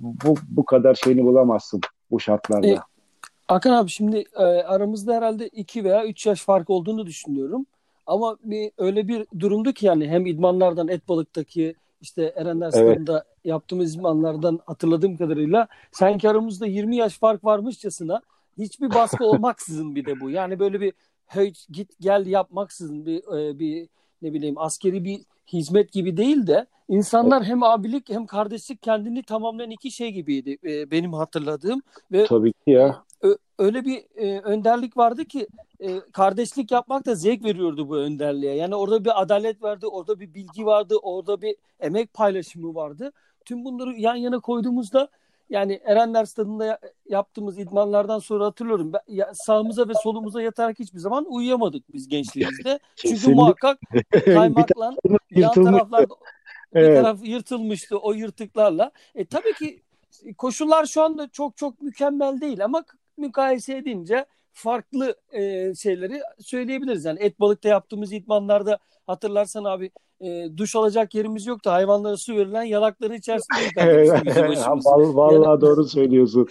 Bu, 0.01 0.35
bu 0.49 0.65
kadar 0.65 0.95
şeyini 0.95 1.25
bulamazsın 1.25 1.81
bu 2.11 2.21
şartlarda. 2.21 2.67
E, 2.67 2.77
Hakan 3.49 3.73
abi 3.73 3.91
şimdi 3.91 4.25
e, 4.37 4.43
aramızda 4.43 5.15
herhalde 5.15 5.49
2 5.49 5.85
veya 5.85 6.07
3 6.07 6.27
yaş 6.27 6.45
fark 6.45 6.71
olduğunu 6.71 7.07
düşünüyorum. 7.07 7.67
Ama 8.07 8.37
bir 8.45 8.71
öyle 8.79 9.09
bir 9.09 9.27
durumdu 9.39 9.73
ki 9.73 9.87
yani 9.87 10.09
hem 10.09 10.27
idmanlardan 10.27 10.89
et 10.89 11.09
balıktaki 11.09 11.75
işte 12.03 12.33
Erenler 12.37 12.71
Stadı'nda 12.71 13.13
evet. 13.13 13.45
yaptığımız 13.45 13.95
idmanlardan 13.97 14.61
hatırladığım 14.67 15.17
kadarıyla 15.17 15.69
sanki 15.93 16.29
aramızda 16.29 16.67
20 16.67 16.97
yaş 16.97 17.19
fark 17.19 17.45
varmışçasına 17.45 18.23
hiçbir 18.59 18.95
baskı 18.95 19.25
olmaksızın 19.27 19.95
bir 19.95 20.07
de 20.07 20.21
bu. 20.21 20.31
Yani 20.31 20.59
böyle 20.59 20.81
bir 20.81 20.93
hey, 21.27 21.53
git 21.71 21.91
gel 22.01 22.27
yapmaksızın 22.27 23.07
bir 23.07 23.39
e, 23.39 23.59
bir 23.59 23.89
ne 24.23 24.33
bileyim 24.33 24.59
askeri 24.59 25.05
bir 25.05 25.21
hizmet 25.53 25.93
gibi 25.93 26.17
değil 26.17 26.47
de 26.47 26.67
insanlar 26.89 27.39
evet. 27.39 27.49
hem 27.49 27.63
abilik 27.63 28.09
hem 28.09 28.27
kardeşlik 28.27 28.83
kendini 28.83 29.23
tamamlayan 29.23 29.71
iki 29.71 29.91
şey 29.91 30.13
gibiydi 30.13 30.59
e, 30.65 30.91
benim 30.91 31.13
hatırladığım 31.13 31.83
ve 32.13 32.27
Tabii 32.27 32.53
ki 32.53 32.71
ya. 32.71 33.05
öyle 33.59 33.85
bir 33.85 34.05
e, 34.17 34.41
önderlik 34.41 34.97
vardı 34.97 35.25
ki 35.25 35.47
e, 35.83 36.01
kardeşlik 36.13 36.71
yapmak 36.71 37.07
da 37.07 37.15
zevk 37.15 37.45
veriyordu 37.45 37.89
bu 37.89 37.97
önderliğe. 37.97 38.55
Yani 38.55 38.75
orada 38.75 39.05
bir 39.05 39.23
adalet 39.23 39.63
vardı, 39.63 39.87
orada 39.87 40.21
bir 40.21 40.35
bilgi 40.35 40.67
vardı, 40.67 40.97
orada 41.03 41.43
bir 41.43 41.57
emek 41.81 42.15
paylaşımı 42.15 42.75
vardı. 42.75 43.13
Tüm 43.45 43.65
bunları 43.65 43.97
yan 43.97 44.15
yana 44.15 44.41
koyduğumuzda 44.41 45.09
yani 45.51 45.81
Erenler 45.85 46.25
Stadı'nda 46.25 46.79
yaptığımız 47.09 47.59
idmanlardan 47.59 48.19
sonra 48.19 48.45
hatırlıyorum. 48.45 48.93
Ben, 48.93 49.01
ya, 49.09 49.31
sağımıza 49.35 49.89
ve 49.89 49.93
solumuza 50.03 50.43
yatarak 50.43 50.79
hiçbir 50.79 50.99
zaman 50.99 51.27
uyuyamadık 51.29 51.93
biz 51.93 52.09
gençliğimizde. 52.09 52.79
Çünkü 52.97 53.35
muhakkak 53.35 53.79
kaymakla 54.25 54.95
yan 55.31 55.53
taraflarda 55.53 56.15
evet. 56.73 56.91
bir 56.91 57.03
taraf 57.03 57.19
yırtılmıştı 57.23 57.99
o 57.99 58.13
yırtıklarla. 58.13 58.91
E, 59.15 59.25
tabii 59.25 59.53
ki 59.53 59.83
koşullar 60.39 60.87
şu 60.87 61.03
anda 61.03 61.29
çok 61.29 61.57
çok 61.57 61.83
mükemmel 61.83 62.41
değil 62.41 62.65
ama 62.65 62.85
mukayese 63.17 63.77
edince 63.77 64.27
farklı 64.53 65.17
e, 65.33 65.75
şeyleri 65.75 66.21
söyleyebiliriz. 66.41 67.05
Yani 67.05 67.19
et 67.21 67.41
balıkta 67.41 67.69
yaptığımız 67.69 68.13
idmanlarda 68.13 68.79
hatırlarsan 69.07 69.65
abi 69.65 69.91
e, 70.21 70.49
duş 70.57 70.77
alacak 70.77 71.15
yerimiz 71.15 71.47
yoktu. 71.47 71.71
Hayvanlara 71.71 72.17
su 72.17 72.37
verilen 72.37 72.63
yanakları 72.63 73.15
içerisinde 73.15 73.61
yıkanmıştı 74.51 74.91
Vallahi 74.91 75.49
yani, 75.49 75.61
doğru 75.61 75.85
söylüyorsun. 75.85 76.49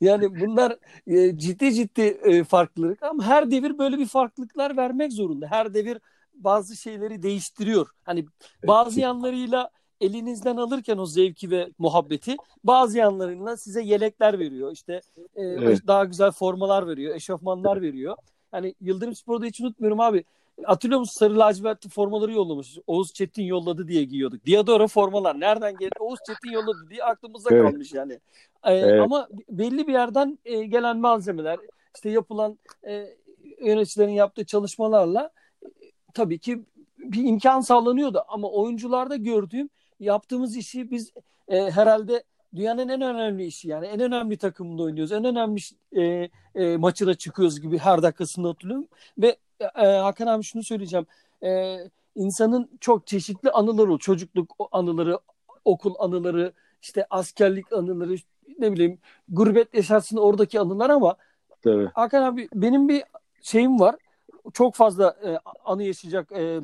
Yani 0.00 0.40
bunlar 0.40 0.76
e, 1.06 1.38
ciddi 1.38 1.74
ciddi 1.74 2.02
e, 2.02 2.44
farklılık 2.44 3.02
ama 3.02 3.22
her 3.22 3.50
devir 3.50 3.78
böyle 3.78 3.98
bir 3.98 4.06
farklılıklar 4.06 4.76
vermek 4.76 5.12
zorunda. 5.12 5.46
Her 5.46 5.74
devir 5.74 5.98
bazı 6.34 6.76
şeyleri 6.76 7.22
değiştiriyor. 7.22 7.88
Hani 8.04 8.26
bazı 8.66 9.00
yanlarıyla 9.00 9.70
elinizden 10.02 10.56
alırken 10.56 10.98
o 10.98 11.06
zevki 11.06 11.50
ve 11.50 11.68
muhabbeti 11.78 12.36
bazı 12.64 12.98
yanlarıyla 12.98 13.56
size 13.56 13.82
yelekler 13.82 14.38
veriyor. 14.38 14.72
İşte 14.72 15.00
e, 15.34 15.42
evet. 15.42 15.86
daha 15.86 16.04
güzel 16.04 16.30
formalar 16.30 16.88
veriyor, 16.88 17.14
eşofmanlar 17.14 17.82
veriyor. 17.82 18.16
Yani 18.52 18.74
Yıldırım 18.80 19.14
Spor'da 19.14 19.46
hiç 19.46 19.60
unutmuyorum 19.60 20.00
abi. 20.00 20.24
Hatırlıyor 20.64 21.00
musun 21.00 21.18
sarı 21.18 21.38
lacivertli 21.38 21.88
formaları 21.88 22.32
yollamış. 22.32 22.78
Oğuz 22.86 23.12
Çetin 23.12 23.42
yolladı 23.42 23.88
diye 23.88 24.04
giyiyorduk. 24.04 24.46
Diadora 24.46 24.86
formalar 24.86 25.40
nereden 25.40 25.76
geldi? 25.76 25.94
Oğuz 26.00 26.18
Çetin 26.26 26.50
yolladı 26.50 26.90
diye 26.90 27.04
aklımızda 27.04 27.48
evet. 27.52 27.70
kalmış 27.70 27.92
yani. 27.92 28.12
Ee, 28.64 28.74
evet. 28.74 29.00
Ama 29.00 29.28
belli 29.50 29.86
bir 29.86 29.92
yerden 29.92 30.38
e, 30.44 30.64
gelen 30.64 30.98
malzemeler, 30.98 31.58
işte 31.94 32.10
yapılan 32.10 32.58
e, 32.86 33.06
yöneticilerin 33.60 34.12
yaptığı 34.12 34.46
çalışmalarla 34.46 35.30
e, 35.62 35.68
tabii 36.14 36.38
ki 36.38 36.62
bir 36.98 37.24
imkan 37.24 37.60
sağlanıyordu. 37.60 38.24
Ama 38.28 38.50
oyuncularda 38.50 39.16
gördüğüm 39.16 39.70
yaptığımız 40.04 40.56
işi 40.56 40.90
biz 40.90 41.12
e, 41.48 41.70
herhalde 41.70 42.22
dünyanın 42.54 42.88
en 42.88 43.00
önemli 43.00 43.44
işi 43.44 43.68
yani 43.68 43.86
en 43.86 44.00
önemli 44.00 44.36
takımında 44.36 44.82
oynuyoruz. 44.82 45.12
En 45.12 45.24
önemli 45.24 45.60
e, 45.92 46.28
e, 46.54 46.76
maçına 46.76 47.14
çıkıyoruz 47.14 47.60
gibi 47.60 47.78
her 47.78 48.02
dakikasında 48.02 48.48
hatırlıyorum. 48.48 48.86
Ve 49.18 49.36
e, 49.60 49.86
Hakan 49.86 50.26
abi 50.26 50.42
şunu 50.42 50.62
söyleyeceğim. 50.62 51.06
E, 51.44 51.78
insanın 52.14 52.70
çok 52.80 53.06
çeşitli 53.06 53.50
anıları, 53.50 53.98
çocukluk 53.98 54.56
anıları, 54.72 55.18
okul 55.64 55.94
anıları, 55.98 56.52
işte 56.82 57.06
askerlik 57.10 57.72
anıları, 57.72 58.16
ne 58.58 58.72
bileyim 58.72 58.98
gurbet 59.28 59.74
yaşarsın 59.74 60.16
oradaki 60.16 60.60
anılar 60.60 60.90
ama 60.90 61.16
Tabii. 61.62 61.90
Hakan 61.94 62.22
abi 62.22 62.48
benim 62.54 62.88
bir 62.88 63.02
şeyim 63.42 63.80
var. 63.80 63.96
Çok 64.52 64.74
fazla 64.74 65.16
e, 65.24 65.38
anı 65.64 65.82
yaşayacak 65.82 66.32
e, 66.32 66.60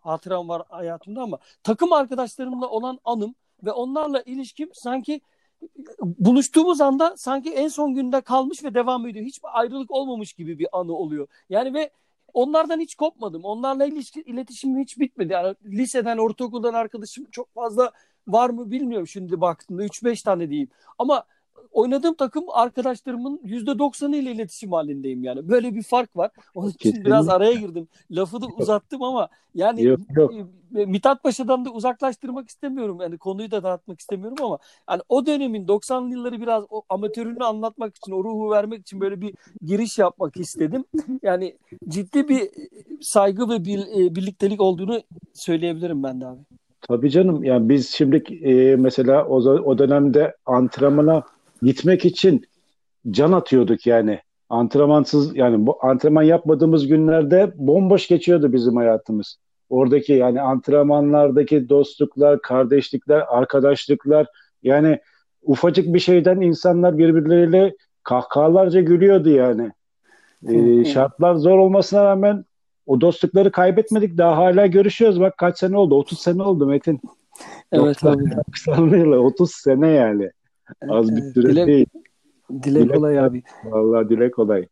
hatıram 0.00 0.48
var 0.48 0.62
hayatımda 0.68 1.22
ama 1.22 1.38
takım 1.62 1.92
arkadaşlarımla 1.92 2.68
olan 2.68 2.98
anım 3.04 3.34
ve 3.64 3.72
onlarla 3.72 4.22
ilişkim 4.22 4.70
sanki 4.72 5.20
buluştuğumuz 6.02 6.80
anda 6.80 7.16
sanki 7.16 7.54
en 7.54 7.68
son 7.68 7.94
günde 7.94 8.20
kalmış 8.20 8.64
ve 8.64 8.74
devam 8.74 9.06
ediyor. 9.06 9.24
Hiçbir 9.24 9.60
ayrılık 9.60 9.90
olmamış 9.90 10.32
gibi 10.32 10.58
bir 10.58 10.68
anı 10.72 10.92
oluyor. 10.92 11.28
Yani 11.50 11.74
ve 11.74 11.90
onlardan 12.34 12.80
hiç 12.80 12.94
kopmadım. 12.94 13.44
Onlarla 13.44 13.84
ilişki, 13.86 14.20
iletişimim 14.20 14.82
hiç 14.82 14.98
bitmedi. 14.98 15.32
Yani 15.32 15.54
liseden, 15.64 16.18
ortaokuldan 16.18 16.74
arkadaşım 16.74 17.24
çok 17.30 17.54
fazla 17.54 17.92
var 18.28 18.50
mı 18.50 18.70
bilmiyorum 18.70 19.06
şimdi 19.06 19.40
baktığımda. 19.40 19.84
3-5 19.84 20.24
tane 20.24 20.50
diyeyim. 20.50 20.68
Ama 20.98 21.24
oynadığım 21.72 22.14
takım 22.14 22.44
arkadaşlarımın 22.52 23.40
%90'ı 23.44 24.16
ile 24.16 24.32
iletişim 24.32 24.72
halindeyim 24.72 25.24
yani. 25.24 25.48
Böyle 25.48 25.74
bir 25.74 25.82
fark 25.82 26.16
var. 26.16 26.30
Onun 26.54 26.68
için 26.68 26.78
Kesinlikle. 26.78 27.04
biraz 27.04 27.28
araya 27.28 27.54
girdim. 27.54 27.88
Lafı 28.10 28.40
da 28.40 28.46
uzattım 28.58 29.02
ama 29.02 29.28
yani 29.54 29.82
yok, 29.82 30.00
yok. 30.16 30.32
E, 30.76 30.84
Mithat 30.84 31.22
Paşa'dan 31.22 31.64
da 31.64 31.70
uzaklaştırmak 31.70 32.48
istemiyorum. 32.48 32.98
Yani 33.00 33.18
konuyu 33.18 33.50
da 33.50 33.62
dağıtmak 33.62 34.00
istemiyorum 34.00 34.36
ama 34.42 34.58
yani 34.90 35.02
o 35.08 35.26
dönemin 35.26 35.66
90'lı 35.66 36.12
yılları 36.12 36.40
biraz 36.40 36.64
o 36.70 36.82
amatörünü 36.88 37.44
anlatmak 37.44 37.96
için, 37.96 38.12
o 38.12 38.24
ruhu 38.24 38.50
vermek 38.50 38.80
için 38.80 39.00
böyle 39.00 39.20
bir 39.20 39.34
giriş 39.62 39.98
yapmak 39.98 40.36
istedim. 40.36 40.84
Yani 41.22 41.56
ciddi 41.88 42.28
bir 42.28 42.50
saygı 43.00 43.48
ve 43.48 43.64
bir, 43.64 43.78
e, 43.78 44.14
birliktelik 44.14 44.60
olduğunu 44.60 45.02
söyleyebilirim 45.32 46.02
ben 46.02 46.20
de 46.20 46.26
abi. 46.26 46.40
Tabii 46.88 47.10
canım. 47.10 47.44
Yani 47.44 47.68
biz 47.68 47.88
şimdi 47.88 48.16
e, 48.16 48.76
mesela 48.76 49.26
o, 49.26 49.36
o 49.40 49.78
dönemde 49.78 50.36
antrenmana 50.46 51.22
gitmek 51.62 52.04
için 52.04 52.46
can 53.10 53.32
atıyorduk 53.32 53.86
yani. 53.86 54.18
Antrenmansız 54.48 55.36
yani 55.36 55.66
bu 55.66 55.78
antrenman 55.82 56.22
yapmadığımız 56.22 56.86
günlerde 56.86 57.52
bomboş 57.56 58.08
geçiyordu 58.08 58.52
bizim 58.52 58.76
hayatımız. 58.76 59.36
Oradaki 59.70 60.12
yani 60.12 60.40
antrenmanlardaki 60.40 61.68
dostluklar, 61.68 62.42
kardeşlikler, 62.42 63.24
arkadaşlıklar 63.28 64.26
yani 64.62 64.98
ufacık 65.42 65.94
bir 65.94 65.98
şeyden 65.98 66.40
insanlar 66.40 66.98
birbirleriyle 66.98 67.74
kahkahalarca 68.02 68.80
gülüyordu 68.80 69.30
yani. 69.30 69.72
Ee, 70.48 70.84
şartlar 70.84 71.34
zor 71.34 71.58
olmasına 71.58 72.04
rağmen 72.04 72.44
o 72.86 73.00
dostlukları 73.00 73.52
kaybetmedik. 73.52 74.18
Daha 74.18 74.36
hala 74.36 74.66
görüşüyoruz. 74.66 75.20
Bak 75.20 75.38
kaç 75.38 75.58
sene 75.58 75.76
oldu? 75.76 75.94
30 75.94 76.18
sene 76.18 76.42
oldu 76.42 76.66
Metin. 76.66 77.00
Evet 77.72 78.04
abi. 78.04 78.22
30 79.16 79.50
sene 79.54 79.88
yani. 79.88 80.30
Az 80.88 81.16
bir 81.16 81.22
süre 81.22 81.50
dile, 81.50 81.66
değil. 81.66 81.86
Dile, 82.62 82.80
dile 82.80 82.94
kolay 82.94 83.18
abi. 83.18 83.42
Vallahi 83.64 84.08
dile 84.08 84.30
kolay. 84.30 84.66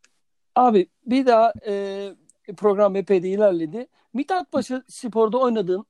Abi 0.54 0.86
bir 1.06 1.26
daha 1.26 1.52
e, 1.66 2.04
program 2.56 2.96
epey 2.96 3.22
de 3.22 3.28
ilerledi. 3.28 3.86
Mithat 4.12 4.52
Paşa 4.52 4.82
Spor'da 4.88 5.38
oynadığın 5.38 5.84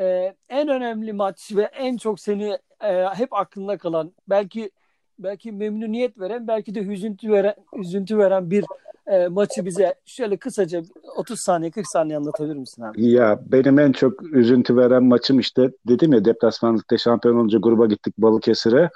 e, 0.00 0.34
en 0.48 0.68
önemli 0.68 1.12
maç 1.12 1.52
ve 1.56 1.62
en 1.62 1.96
çok 1.96 2.20
seni 2.20 2.58
e, 2.84 3.04
hep 3.04 3.32
aklında 3.32 3.78
kalan 3.78 4.12
belki 4.28 4.70
belki 5.18 5.52
memnuniyet 5.52 6.18
veren 6.18 6.48
belki 6.48 6.74
de 6.74 6.86
hüzüntü 6.86 7.30
veren 7.30 7.54
hüzüntü 7.78 8.18
veren 8.18 8.50
bir 8.50 8.64
e, 9.06 9.28
maçı 9.28 9.64
bize 9.64 9.94
şöyle 10.04 10.36
kısaca 10.36 10.82
30 11.16 11.40
saniye 11.40 11.70
40 11.70 11.86
saniye 11.86 12.18
anlatabilir 12.18 12.56
misin 12.56 12.82
abi? 12.82 13.06
Ya 13.06 13.40
benim 13.46 13.78
en 13.78 13.92
çok 13.92 14.22
üzüntü 14.22 14.76
veren 14.76 15.04
maçım 15.04 15.38
işte 15.38 15.70
dedim 15.88 16.12
ya 16.12 16.24
deplasmanlıkta 16.24 16.98
şampiyon 16.98 17.36
olunca 17.36 17.58
gruba 17.58 17.86
gittik 17.86 18.14
Balıkesir'e. 18.18 18.90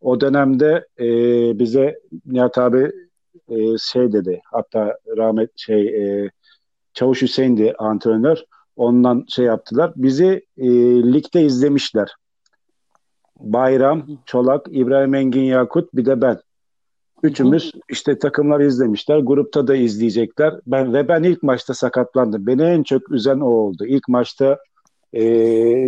O 0.00 0.20
dönemde 0.20 0.86
e, 0.98 1.08
bize 1.58 1.98
Nihat 2.26 2.58
abi 2.58 2.92
e, 3.48 3.78
şey 3.78 4.12
dedi 4.12 4.40
hatta 4.44 4.98
rahmet 5.16 5.50
şey 5.56 5.86
e, 5.86 6.30
Çavuş 6.94 7.22
Hüseyin'di 7.22 7.74
antrenör. 7.78 8.38
Ondan 8.76 9.24
şey 9.28 9.44
yaptılar. 9.44 9.92
Bizi 9.96 10.46
e, 10.58 10.68
ligde 11.12 11.42
izlemişler. 11.42 12.14
Bayram, 13.40 14.06
Çolak, 14.26 14.66
İbrahim 14.70 15.14
Engin 15.14 15.42
Yakut 15.42 15.94
bir 15.94 16.04
de 16.04 16.20
ben. 16.20 16.38
Üçümüz 17.22 17.72
işte 17.88 18.18
takımlar 18.18 18.60
izlemişler. 18.60 19.18
Grupta 19.18 19.66
da 19.66 19.76
izleyecekler. 19.76 20.54
Ben 20.66 20.94
ve 20.94 21.08
ben 21.08 21.22
ilk 21.22 21.42
maçta 21.42 21.74
sakatlandım. 21.74 22.46
Beni 22.46 22.62
en 22.62 22.82
çok 22.82 23.10
üzen 23.10 23.40
o 23.40 23.46
oldu. 23.46 23.86
İlk 23.86 24.08
maçta 24.08 24.58
e, 25.14 25.22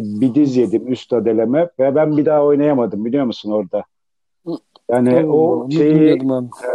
bir 0.03 0.35
diz 0.35 0.57
yedim 0.57 0.93
üst 0.93 1.13
adeleme 1.13 1.71
ve 1.79 1.95
ben 1.95 2.17
bir 2.17 2.27
daha 2.27 2.45
oynayamadım 2.45 3.05
biliyor 3.05 3.25
musun 3.25 3.51
orada? 3.51 3.85
Yani 4.91 5.27
Oo, 5.27 5.67
o 5.67 5.71
şeyi 5.71 6.19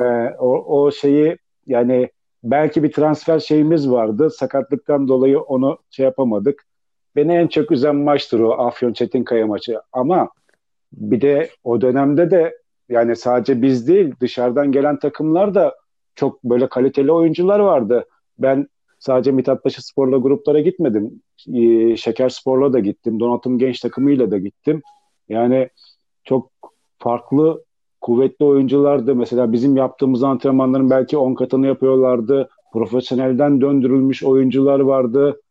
e, 0.01 0.35
o, 0.39 0.81
o 0.81 0.91
şeyi 0.91 1.37
yani 1.67 2.09
belki 2.43 2.83
bir 2.83 2.91
transfer 2.91 3.39
şeyimiz 3.39 3.91
vardı. 3.91 4.29
Sakatlıktan 4.29 5.07
dolayı 5.07 5.39
onu 5.39 5.77
şey 5.89 6.05
yapamadık. 6.05 6.65
Beni 7.15 7.33
en 7.33 7.47
çok 7.47 7.71
üzen 7.71 7.95
maçtır 7.95 8.39
o 8.39 8.51
Afyon 8.51 8.93
Çetinkaya 8.93 9.47
maçı. 9.47 9.81
Ama 9.91 10.29
bir 10.93 11.21
de 11.21 11.49
o 11.63 11.81
dönemde 11.81 12.31
de 12.31 12.57
yani 12.89 13.15
sadece 13.15 13.61
biz 13.61 13.87
değil 13.87 14.13
dışarıdan 14.19 14.71
gelen 14.71 14.99
takımlar 14.99 15.55
da 15.55 15.75
çok 16.15 16.43
böyle 16.43 16.69
kaliteli 16.69 17.11
oyuncular 17.11 17.59
vardı. 17.59 18.05
Ben 18.37 18.67
sadece 18.99 19.31
Mithat 19.31 19.63
Paşa 19.63 19.81
Spor'la 19.81 20.17
gruplara 20.17 20.59
gitmedim. 20.59 21.21
Şeker 21.97 22.29
Spor'la 22.29 22.73
da 22.73 22.79
gittim. 22.79 23.19
Donatım 23.19 23.57
Genç 23.57 23.79
takımıyla 23.79 24.31
da 24.31 24.37
gittim. 24.37 24.81
Yani 25.29 25.69
çok 26.23 26.51
farklı 26.97 27.63
kuvvetli 28.03 28.45
oyunculardı. 28.45 29.15
Mesela 29.15 29.51
bizim 29.51 29.77
yaptığımız 29.77 30.23
antrenmanların 30.23 30.89
belki 30.89 31.17
10 31.17 31.35
katını 31.35 31.67
yapıyorlardı. 31.67 32.49
Profesyonelden 32.73 33.61
döndürülmüş 33.61 34.23
oyuncular 34.23 34.79
vardı. 34.79 35.41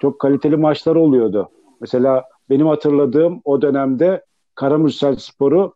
Çok 0.00 0.18
kaliteli 0.18 0.56
maçlar 0.56 0.96
oluyordu. 0.96 1.48
Mesela 1.80 2.24
benim 2.50 2.66
hatırladığım 2.66 3.40
o 3.44 3.62
dönemde 3.62 4.24
Karamürsel 4.54 5.16
Spor'u 5.16 5.74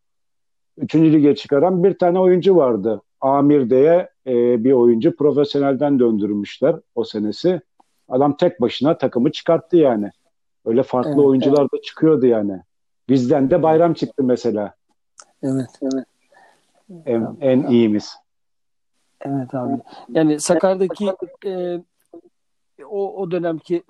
3. 0.78 0.94
lige 0.94 1.34
çıkaran 1.34 1.84
bir 1.84 1.98
tane 1.98 2.18
oyuncu 2.18 2.56
vardı. 2.56 3.02
Amir 3.20 3.70
diye 3.70 4.08
e, 4.26 4.64
bir 4.64 4.72
oyuncu 4.72 5.16
profesyonelden 5.16 5.98
döndürmüşler 5.98 6.76
o 6.94 7.04
senesi. 7.04 7.60
Adam 8.08 8.36
tek 8.36 8.60
başına 8.60 8.98
takımı 8.98 9.32
çıkarttı 9.32 9.76
yani. 9.76 10.10
Öyle 10.64 10.82
farklı 10.82 11.10
evet, 11.10 11.24
oyuncular 11.24 11.60
evet. 11.60 11.72
da 11.72 11.82
çıkıyordu 11.82 12.26
yani. 12.26 12.60
Bizden 13.08 13.50
de 13.50 13.62
bayram 13.62 13.94
çıktı 13.94 14.24
mesela. 14.24 14.74
Evet, 15.42 15.70
evet. 15.82 16.04
En, 17.06 17.36
en 17.40 17.66
iyimiz. 17.66 18.14
Evet 19.20 19.54
abi. 19.54 19.82
Yani 20.08 20.40
Sakar'daki 20.40 21.12
e, 21.46 21.80
o, 22.84 23.22
o 23.22 23.30
dönemki 23.30 23.82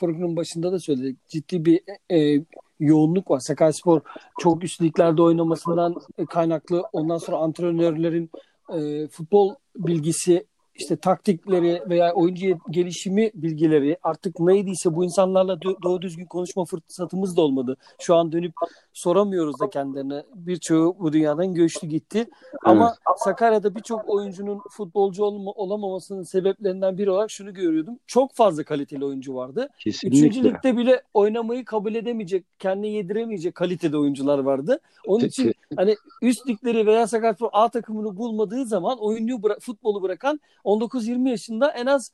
programın 0.00 0.36
başında 0.36 0.72
da 0.72 0.78
söyledik. 0.78 1.28
Ciddi 1.28 1.64
bir 1.64 1.80
e, 2.10 2.44
yoğunluk 2.80 3.30
var. 3.30 3.40
Sakaryaspor 3.40 4.00
çok 4.38 4.64
üst 4.64 4.82
liglerde 4.82 5.22
oynamasından 5.22 5.94
kaynaklı 6.28 6.82
ondan 6.92 7.18
sonra 7.18 7.36
antrenörlerin 7.36 8.30
e, 8.74 9.08
futbol 9.08 9.54
bilgisi 9.76 10.46
işte 10.78 10.96
taktikleri 10.96 11.82
veya 11.88 12.14
oyuncu 12.14 12.58
gelişimi 12.70 13.30
bilgileri 13.34 13.96
artık 14.02 14.40
neydiyse 14.40 14.94
bu 14.94 15.04
insanlarla 15.04 15.62
doğru 15.62 16.02
düzgün 16.02 16.26
konuşma 16.26 16.64
fırsatımız 16.64 17.36
da 17.36 17.42
olmadı. 17.42 17.76
Şu 17.98 18.14
an 18.14 18.32
dönüp 18.32 18.52
soramıyoruz 18.92 19.60
da 19.60 19.70
kendilerine. 19.70 20.22
Birçoğu 20.34 20.96
bu 21.00 21.12
dünyadan 21.12 21.54
göçtü 21.54 21.86
gitti. 21.86 22.26
Ama 22.64 22.94
evet. 23.08 23.18
Sakarya'da 23.18 23.74
birçok 23.74 24.08
oyuncunun 24.08 24.60
futbolcu 24.70 25.24
olma, 25.24 25.50
olamamasının 25.50 26.22
sebeplerinden 26.22 26.98
biri 26.98 27.10
olarak 27.10 27.30
şunu 27.30 27.54
görüyordum. 27.54 27.98
Çok 28.06 28.34
fazla 28.34 28.64
kaliteli 28.64 29.04
oyuncu 29.04 29.34
vardı. 29.34 29.68
Kesinlikle. 29.78 30.18
Üçüncü 30.18 30.48
ligde 30.48 30.76
bile 30.76 31.02
oynamayı 31.14 31.64
kabul 31.64 31.94
edemeyecek, 31.94 32.44
kendine 32.58 32.88
yediremeyecek 32.88 33.54
kalitede 33.54 33.98
oyuncular 33.98 34.38
vardı. 34.38 34.80
Onun 35.06 35.24
için 35.24 35.54
hani 35.76 35.96
üst 36.22 36.48
ligleri 36.48 36.86
veya 36.86 37.06
Sakaryaspor 37.06 37.48
A 37.52 37.68
takımını 37.68 38.16
bulmadığı 38.16 38.64
zaman 38.64 38.98
oyuncu 38.98 39.34
bıra- 39.34 39.60
futbolu 39.60 40.02
bırakan 40.02 40.40
19-20 40.68 41.28
yaşında 41.28 41.70
en 41.70 41.86
az 41.86 42.12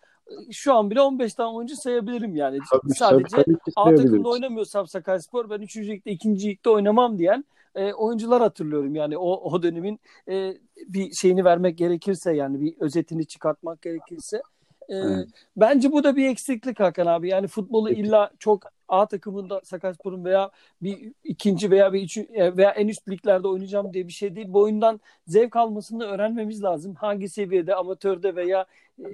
şu 0.51 0.75
an 0.75 0.91
bile 0.91 1.01
15 1.01 1.35
tane 1.35 1.57
oyuncu 1.57 1.77
sayabilirim 1.77 2.37
yani. 2.37 2.59
Tabii, 2.71 2.95
Sadece 2.95 3.37
tabii, 3.37 3.57
A 3.77 3.95
takımda 3.95 4.29
oynamıyorsam 4.29 4.87
Sakaryaspor 4.87 5.51
ben 5.51 5.61
3. 5.61 5.77
ligde 5.77 6.11
2. 6.11 6.49
ligde 6.49 6.71
oynamam 6.71 7.19
diyen 7.19 7.45
e, 7.75 7.93
oyuncular 7.93 8.43
hatırlıyorum. 8.43 8.95
Yani 8.95 9.19
o, 9.19 9.53
o 9.53 9.63
dönemin 9.63 10.01
e, 10.29 10.55
bir 10.89 11.13
şeyini 11.13 11.45
vermek 11.45 11.79
gerekirse 11.79 12.37
yani 12.37 12.61
bir 12.61 12.75
özetini 12.81 13.27
çıkartmak 13.27 13.83
gerekirse. 13.83 14.43
E, 14.91 14.97
Bence 15.57 15.93
bu 15.93 16.05
da 16.05 16.17
bir 16.17 16.29
eksiklik 16.29 16.81
Hakan 16.81 17.07
abi. 17.07 17.29
Yani 17.29 17.47
futbolu 17.47 17.91
illa 17.91 18.31
çok 18.39 18.63
A 18.89 19.07
takımında 19.07 19.61
Sakaryaspor'un 19.65 20.25
veya 20.25 20.51
bir 20.83 21.13
ikinci 21.25 21.71
veya 21.71 21.93
bir 21.93 22.03
üçü 22.03 22.21
e, 22.21 22.57
veya 22.57 22.71
en 22.71 22.89
üst 22.89 23.09
liglerde 23.09 23.49
oynayacağım 23.49 23.95
diye 23.95 24.09
bir 24.09 24.13
şey 24.13 24.37
değil. 24.37 24.47
Bu 24.49 24.63
oyundan 24.63 25.01
zevk 25.27 25.57
almasını 25.57 26.05
öğrenmemiz 26.05 26.63
lazım. 26.63 26.95
Hangi 26.95 27.29
seviyede, 27.29 27.75
amatörde 27.75 28.37
veya 28.37 28.67
e, 28.99 29.05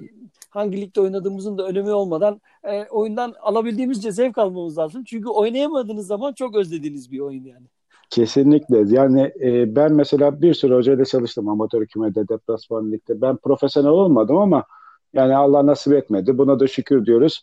hangi 0.51 0.81
ligde 0.81 1.01
oynadığımızın 1.01 1.59
da 1.59 1.67
önemi 1.67 1.91
olmadan 1.91 2.41
e, 2.65 2.85
oyundan 2.85 3.35
alabildiğimizce 3.41 4.13
zevk 4.13 4.39
almamız 4.39 4.79
lazım. 4.79 5.05
Çünkü 5.05 5.29
oynayamadığınız 5.29 6.07
zaman 6.07 6.33
çok 6.33 6.57
özlediğiniz 6.57 7.13
bir 7.13 7.21
oyun 7.21 7.45
yani. 7.45 7.67
Kesinlikle. 8.11 8.85
Yani 8.89 9.33
e, 9.41 9.77
ben 9.77 9.93
mesela 9.93 10.43
bir 10.43 10.55
sürü 10.55 10.75
hocayla 10.75 11.05
çalıştım 11.05 11.49
amatör 11.49 11.87
kümede, 11.87 12.29
deplasman 12.29 12.93
ligde. 12.93 13.21
Ben 13.21 13.37
profesyonel 13.37 13.91
olmadım 13.91 14.37
ama 14.37 14.65
yani 15.13 15.37
Allah 15.37 15.67
nasip 15.67 15.93
etmedi. 15.93 16.39
Buna 16.39 16.61
da 16.61 16.67
şükür 16.67 17.07
diyoruz 17.07 17.43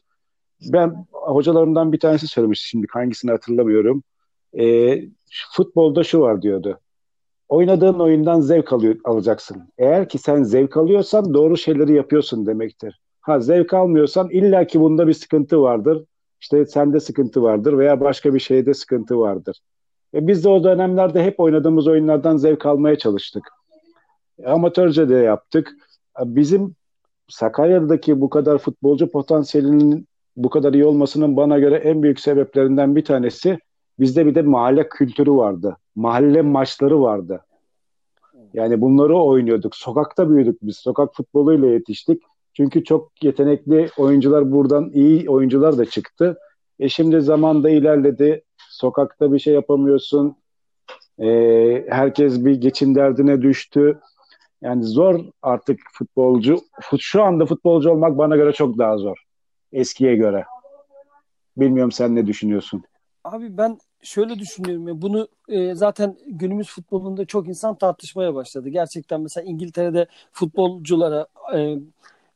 ben 0.62 1.06
hocalarımdan 1.12 1.94
bir 1.94 2.00
tanesi 2.00 2.28
söylemiş 2.28 2.62
şimdi 2.62 2.88
hangisini 2.90 3.32
hatırlamıyorum. 3.32 4.04
E, 4.60 5.00
futbolda 5.52 6.04
şu 6.04 6.20
var 6.20 6.42
diyordu. 6.42 6.80
Oynadığın 7.50 8.00
oyundan 8.00 8.42
zevk 8.42 8.74
alıyor, 8.74 8.96
alacaksın. 9.04 9.74
Eğer 9.78 10.10
ki 10.10 10.18
sen 10.18 10.44
zevk 10.44 10.78
alıyorsan 10.78 11.34
doğru 11.34 11.58
şeyleri 11.58 11.94
yapıyorsun 11.94 12.46
demektir. 12.46 13.02
Ha 13.22 13.40
zevk 13.40 13.74
almıyorsan 13.74 14.30
illaki 14.30 14.80
bunda 14.80 15.08
bir 15.08 15.14
sıkıntı 15.14 15.62
vardır. 15.62 16.06
İşte 16.42 16.66
sende 16.66 17.00
sıkıntı 17.00 17.44
vardır 17.44 17.78
veya 17.78 18.02
başka 18.02 18.34
bir 18.34 18.40
şeyde 18.40 18.74
sıkıntı 18.74 19.20
vardır. 19.20 19.60
E 20.14 20.28
biz 20.28 20.44
de 20.44 20.50
o 20.50 20.64
dönemlerde 20.64 21.24
hep 21.24 21.40
oynadığımız 21.40 21.88
oyunlardan 21.88 22.38
zevk 22.38 22.66
almaya 22.66 22.98
çalıştık. 22.98 23.44
Amatörce 24.46 25.10
de 25.10 25.16
yaptık. 25.16 25.72
Bizim 26.20 26.76
Sakarya'daki 27.28 28.22
bu 28.22 28.30
kadar 28.30 28.58
futbolcu 28.58 29.12
potansiyelinin 29.12 30.08
bu 30.38 30.50
kadar 30.50 30.74
iyi 30.74 30.86
olmasının 30.86 31.38
bana 31.38 31.60
göre 31.60 31.76
en 31.76 32.04
büyük 32.04 32.20
sebeplerinden 32.20 32.96
bir 32.96 33.06
tanesi 33.06 33.60
bizde 34.00 34.26
bir 34.26 34.36
de 34.36 34.42
mahalle 34.42 34.90
kültürü 34.90 35.32
vardı. 35.32 35.78
Mahalle 35.96 36.42
maçları 36.42 37.02
vardı. 37.02 37.42
Yani 38.54 38.82
bunları 38.82 39.18
oynuyorduk. 39.18 39.76
Sokakta 39.76 40.30
büyüdük 40.30 40.62
biz. 40.62 40.78
Sokak 40.78 41.16
futboluyla 41.16 41.68
yetiştik. 41.68 42.24
Çünkü 42.54 42.84
çok 42.84 43.24
yetenekli 43.24 43.90
oyuncular 43.98 44.52
buradan 44.52 44.92
iyi 44.94 45.30
oyuncular 45.30 45.78
da 45.78 45.86
çıktı. 45.86 46.38
E 46.80 46.90
şimdi 46.90 47.22
zaman 47.22 47.64
da 47.64 47.70
ilerledi. 47.70 48.44
Sokakta 48.70 49.34
bir 49.34 49.40
şey 49.40 49.54
yapamıyorsun. 49.54 50.36
E, 51.20 51.28
herkes 51.90 52.46
bir 52.46 52.62
geçim 52.62 52.96
derdine 52.96 53.42
düştü. 53.42 54.00
Yani 54.62 54.84
zor 54.84 55.20
artık 55.42 55.80
futbolcu. 55.94 56.60
Şu 57.00 57.24
anda 57.24 57.46
futbolcu 57.46 57.92
olmak 57.92 58.18
bana 58.18 58.36
göre 58.36 58.54
çok 58.54 58.78
daha 58.78 58.98
zor. 58.98 59.27
Eskiye 59.74 60.16
göre. 60.16 60.46
Bilmiyorum 61.58 61.92
sen 61.92 62.16
ne 62.16 62.28
düşünüyorsun? 62.28 62.84
Abi 63.24 63.58
ben 63.58 63.78
şöyle 64.02 64.40
düşünüyorum. 64.40 65.02
Bunu 65.02 65.28
e, 65.50 65.76
zaten 65.76 66.18
günümüz 66.28 66.68
futbolunda 66.68 67.26
çok 67.26 67.48
insan 67.48 67.76
tartışmaya 67.76 68.36
başladı. 68.36 68.70
Gerçekten 68.70 69.22
mesela 69.22 69.46
İngiltere'de 69.46 70.08
futbolculara 70.32 71.28
e, 71.56 71.78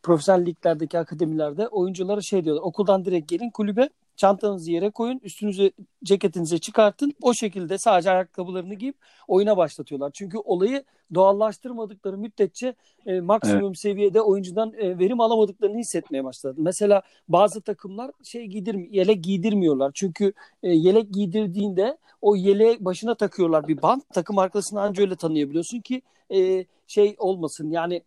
profesyonel 0.03 0.45
liglerdeki 0.45 0.99
akademilerde 0.99 1.67
oyunculara 1.67 2.21
şey 2.21 2.45
diyorlar. 2.45 2.63
Okuldan 2.63 3.05
direkt 3.05 3.29
gelin 3.29 3.49
kulübe 3.49 3.89
çantanızı 4.21 4.71
yere 4.71 4.89
koyun, 4.89 5.19
üstünüzü 5.23 5.71
ceketinize 6.03 6.57
çıkartın. 6.57 7.13
O 7.21 7.33
şekilde 7.33 7.77
sadece 7.77 8.11
ayakkabılarını 8.11 8.73
giyip 8.73 8.95
oyuna 9.27 9.57
başlatıyorlar. 9.57 10.11
Çünkü 10.13 10.37
olayı 10.37 10.83
doğallaştırmadıkları 11.13 12.17
müddetçe 12.17 12.75
e, 13.05 13.21
maksimum 13.21 13.65
evet. 13.65 13.77
seviyede 13.77 14.21
oyuncudan 14.21 14.73
e, 14.77 14.99
verim 14.99 15.19
alamadıklarını 15.19 15.77
hissetmeye 15.77 16.23
başladı. 16.23 16.55
Mesela 16.57 17.01
bazı 17.27 17.61
takımlar 17.61 18.11
şey 18.23 18.45
giydir 18.45 18.75
yelek 18.91 19.23
giydirmiyorlar. 19.23 19.91
Çünkü 19.93 20.33
e, 20.63 20.69
yelek 20.69 21.13
giydirdiğinde 21.13 21.97
o 22.21 22.35
yeleği 22.35 22.85
başına 22.85 23.15
takıyorlar 23.15 23.67
bir 23.67 23.81
bant. 23.81 24.03
Takım 24.13 24.37
arkasını 24.37 24.81
anca 24.81 25.03
öyle 25.03 25.15
tanıyabiliyorsun 25.15 25.79
ki 25.79 26.01
e, 26.33 26.65
şey 26.87 27.15
olmasın. 27.17 27.71
Yani 27.71 28.01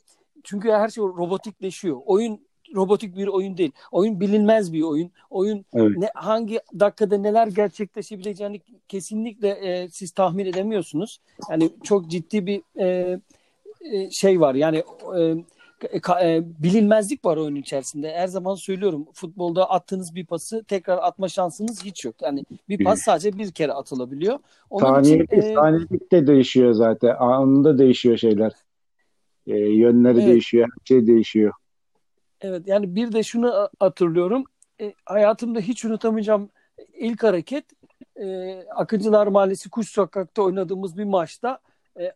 çünkü 0.44 0.70
her 0.70 0.88
şey 0.88 1.05
robotikleşiyor. 1.05 2.00
Oyun 2.07 2.40
robotik 2.74 3.16
bir 3.16 3.26
oyun 3.26 3.56
değil. 3.56 3.72
Oyun 3.92 4.20
bilinmez 4.20 4.72
bir 4.72 4.82
oyun. 4.82 5.10
Oyun 5.30 5.64
evet. 5.74 5.98
ne 5.98 6.08
hangi 6.14 6.60
dakikada 6.80 7.18
neler 7.18 7.46
gerçekleşebileceğini 7.46 8.60
kesinlikle 8.88 9.48
e, 9.48 9.88
siz 9.88 10.10
tahmin 10.10 10.46
edemiyorsunuz. 10.46 11.20
Yani 11.50 11.70
çok 11.82 12.10
ciddi 12.10 12.46
bir 12.46 12.62
e, 12.80 13.18
e, 13.92 14.10
şey 14.10 14.40
var. 14.40 14.54
Yani 14.54 14.82
e, 15.16 16.00
ka, 16.00 16.20
e, 16.20 16.42
bilinmezlik 16.58 17.24
var 17.24 17.37
oyunun 17.37 17.56
içerisinde. 17.56 18.12
Her 18.12 18.26
zaman 18.26 18.54
söylüyorum 18.54 19.06
futbolda 19.12 19.70
attığınız 19.70 20.14
bir 20.14 20.26
pası 20.26 20.64
tekrar 20.64 20.98
atma 20.98 21.28
şansınız 21.28 21.84
hiç 21.84 22.04
yok. 22.04 22.14
Yani 22.22 22.44
bir 22.68 22.84
pas 22.84 23.00
sadece 23.00 23.38
bir 23.38 23.52
kere 23.52 23.72
atılabiliyor. 23.72 24.38
Onun 24.70 24.87
saniyelik, 24.87 25.32
için, 25.32 25.42
e, 25.42 25.54
saniyelikte 25.54 26.26
değişiyor 26.26 26.72
zaten. 26.72 27.16
Anında 27.18 27.78
değişiyor 27.78 28.16
şeyler. 28.16 28.52
E, 29.46 29.56
yönleri 29.56 30.18
evet. 30.18 30.28
değişiyor. 30.28 30.68
Her 30.80 30.87
şey 30.87 31.06
değişiyor. 31.06 31.52
Evet 32.44 32.68
yani 32.68 32.94
bir 32.94 33.12
de 33.12 33.22
şunu 33.22 33.68
hatırlıyorum. 33.80 34.44
E, 34.80 34.94
hayatımda 35.07 35.61
hiç 35.61 35.85
unutamayacağım 35.85 36.50
ilk 36.94 37.22
hareket 37.22 37.64
e, 38.16 38.57
Akıncılar 38.76 39.26
Mahallesi 39.26 39.70
Kuş 39.70 39.88
Sokak'ta 39.88 40.42
oynadığımız 40.42 40.98
bir 40.98 41.04
maçta 41.04 41.59
e, 42.00 42.12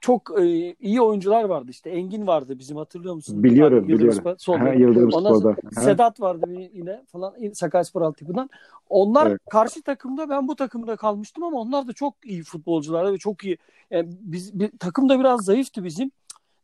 çok 0.00 0.40
e, 0.40 0.74
iyi 0.80 1.00
oyuncular 1.00 1.44
vardı 1.44 1.70
işte. 1.70 1.90
Engin 1.90 2.26
vardı 2.26 2.58
bizim 2.58 2.76
hatırlıyor 2.76 3.14
musun? 3.14 3.44
Biliyorum, 3.44 3.88
yani, 3.88 3.88
biliyorum. 3.88 4.20
Spor, 4.20 4.34
solda. 4.38 4.60
Ha, 4.60 4.72
Yıldırım 4.72 5.12
Spor'da. 5.12 5.56
Sedat 5.80 6.20
vardı 6.20 6.46
yine 6.72 7.04
falan 7.12 7.34
Sakaryaspor 7.52 8.02
altyapıdan. 8.02 8.50
Onlar 8.88 9.26
evet. 9.26 9.40
karşı 9.50 9.82
takımda 9.82 10.28
ben 10.28 10.48
bu 10.48 10.56
takımda 10.56 10.96
kalmıştım 10.96 11.44
ama 11.44 11.58
onlar 11.58 11.88
da 11.88 11.92
çok 11.92 12.14
iyi 12.24 12.42
futbolculardı 12.42 13.12
ve 13.12 13.18
çok 13.18 13.44
iyi. 13.44 13.58
Yani 13.90 14.08
biz 14.20 14.60
bir, 14.60 14.70
takım 14.78 15.08
da 15.08 15.20
biraz 15.20 15.44
zayıftı 15.44 15.84
bizim. 15.84 16.10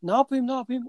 Ne 0.03 0.13
yapayım 0.13 0.47
ne 0.47 0.53
yapayım? 0.53 0.85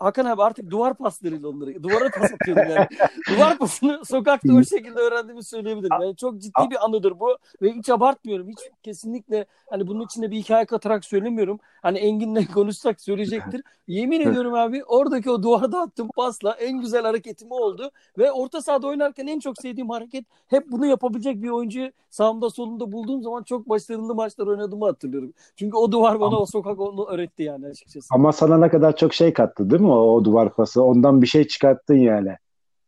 Hakan 0.00 0.24
abi 0.24 0.42
artık 0.42 0.70
duvar 0.70 0.94
paslarıyla 0.94 1.48
onları. 1.48 1.82
Duvara 1.82 2.10
pas 2.10 2.32
atıyordum 2.32 2.64
yani. 2.70 2.86
duvar 3.36 3.58
pasını 3.58 4.04
sokakta 4.04 4.54
o 4.54 4.64
şekilde 4.64 4.98
öğrendiğimi 5.00 5.44
söyleyebilirim. 5.44 6.02
Yani 6.02 6.16
çok 6.16 6.40
ciddi 6.40 6.70
bir 6.70 6.84
anıdır 6.84 7.20
bu. 7.20 7.36
Ve 7.62 7.72
hiç 7.72 7.88
abartmıyorum. 7.88 8.48
Hiç 8.48 8.58
kesinlikle 8.82 9.46
hani 9.70 9.86
bunun 9.86 10.04
içinde 10.04 10.30
bir 10.30 10.36
hikaye 10.36 10.64
katarak 10.64 11.04
söylemiyorum. 11.04 11.60
Hani 11.82 11.98
Engin'le 11.98 12.46
konuşsak 12.54 13.00
söyleyecektir. 13.00 13.62
Yemin 13.88 14.20
ediyorum 14.20 14.54
abi 14.54 14.84
oradaki 14.84 15.30
o 15.30 15.42
duvarda 15.42 15.80
attığım 15.80 16.08
pasla 16.16 16.52
en 16.52 16.80
güzel 16.80 17.02
hareketim 17.02 17.52
oldu. 17.52 17.90
Ve 18.18 18.32
orta 18.32 18.62
sahada 18.62 18.86
oynarken 18.86 19.26
en 19.26 19.38
çok 19.38 19.58
sevdiğim 19.58 19.90
hareket 19.90 20.24
hep 20.48 20.70
bunu 20.72 20.86
yapabilecek 20.86 21.42
bir 21.42 21.48
oyuncuyu 21.50 21.90
sağımda 22.10 22.50
solumda 22.50 22.92
bulduğum 22.92 23.22
zaman 23.22 23.42
çok 23.42 23.68
başarılı 23.68 24.14
maçlar 24.14 24.46
oynadığımı 24.46 24.84
hatırlıyorum. 24.84 25.32
Çünkü 25.56 25.76
o 25.76 25.92
duvar 25.92 26.20
bana 26.20 26.36
o 26.36 26.46
sokak 26.46 26.80
onu 26.80 27.06
öğretti 27.06 27.42
yani 27.42 27.66
açıkçası. 27.66 28.08
Ama 28.14 28.32
sana 28.32 28.58
ne 28.58 28.68
kadar 28.68 28.96
çok 28.96 29.14
şey 29.14 29.32
kattı 29.32 29.70
değil 29.70 29.82
mi? 29.82 29.89
O, 29.90 30.14
o 30.14 30.24
duvar 30.24 30.54
pası? 30.54 30.82
Ondan 30.82 31.22
bir 31.22 31.26
şey 31.26 31.46
çıkarttın 31.46 31.98
yani. 31.98 32.36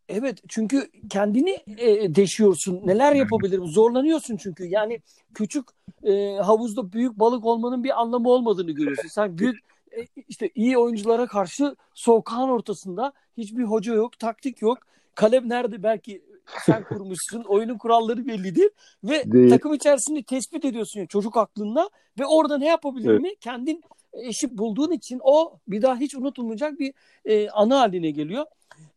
Evet 0.09 0.39
çünkü 0.49 0.89
kendini 1.11 1.59
e, 1.79 2.15
deşiyorsun. 2.15 2.81
Neler 2.85 3.15
yapabilirim? 3.15 3.67
Zorlanıyorsun 3.67 4.37
çünkü. 4.37 4.65
Yani 4.65 5.01
küçük 5.35 5.65
e, 6.03 6.37
havuzda 6.37 6.93
büyük 6.93 7.19
balık 7.19 7.45
olmanın 7.45 7.85
bir 7.85 8.01
anlamı 8.01 8.29
olmadığını 8.29 8.73
görüyorsun. 8.73 9.09
Sen 9.09 9.39
büyük 9.39 9.59
e, 9.97 10.07
işte 10.29 10.51
iyi 10.55 10.79
oyunculara 10.79 11.27
karşı 11.27 11.77
sokağın 11.95 12.49
ortasında 12.49 13.13
hiçbir 13.37 13.65
hoca 13.65 13.95
yok, 13.95 14.19
taktik 14.19 14.63
yok. 14.63 14.79
Kalem 15.15 15.49
nerede 15.49 15.83
belki 15.83 16.23
sen 16.63 16.85
kurmuşsun. 16.85 17.45
Oyunun 17.45 17.79
kuralları 17.79 18.27
bellidir 18.27 18.71
ve 19.05 19.33
Değil. 19.33 19.51
takım 19.51 19.75
içerisinde 19.75 20.23
tespit 20.23 20.65
ediyorsun 20.65 21.01
yani 21.01 21.09
çocuk 21.09 21.37
aklında 21.37 21.91
ve 22.19 22.27
orada 22.27 22.59
ne 22.59 22.67
yapabilirimi 22.67 23.29
evet. 23.29 23.41
kendin 23.41 23.83
eşi 24.13 24.59
bulduğun 24.59 24.91
için 24.91 25.21
o 25.25 25.59
bir 25.69 25.83
daha 25.83 25.97
hiç 25.97 26.15
unutulmayacak 26.15 26.79
bir 26.79 26.95
e, 27.25 27.51
anı 27.51 27.75
haline 27.75 28.11
geliyor. 28.11 28.47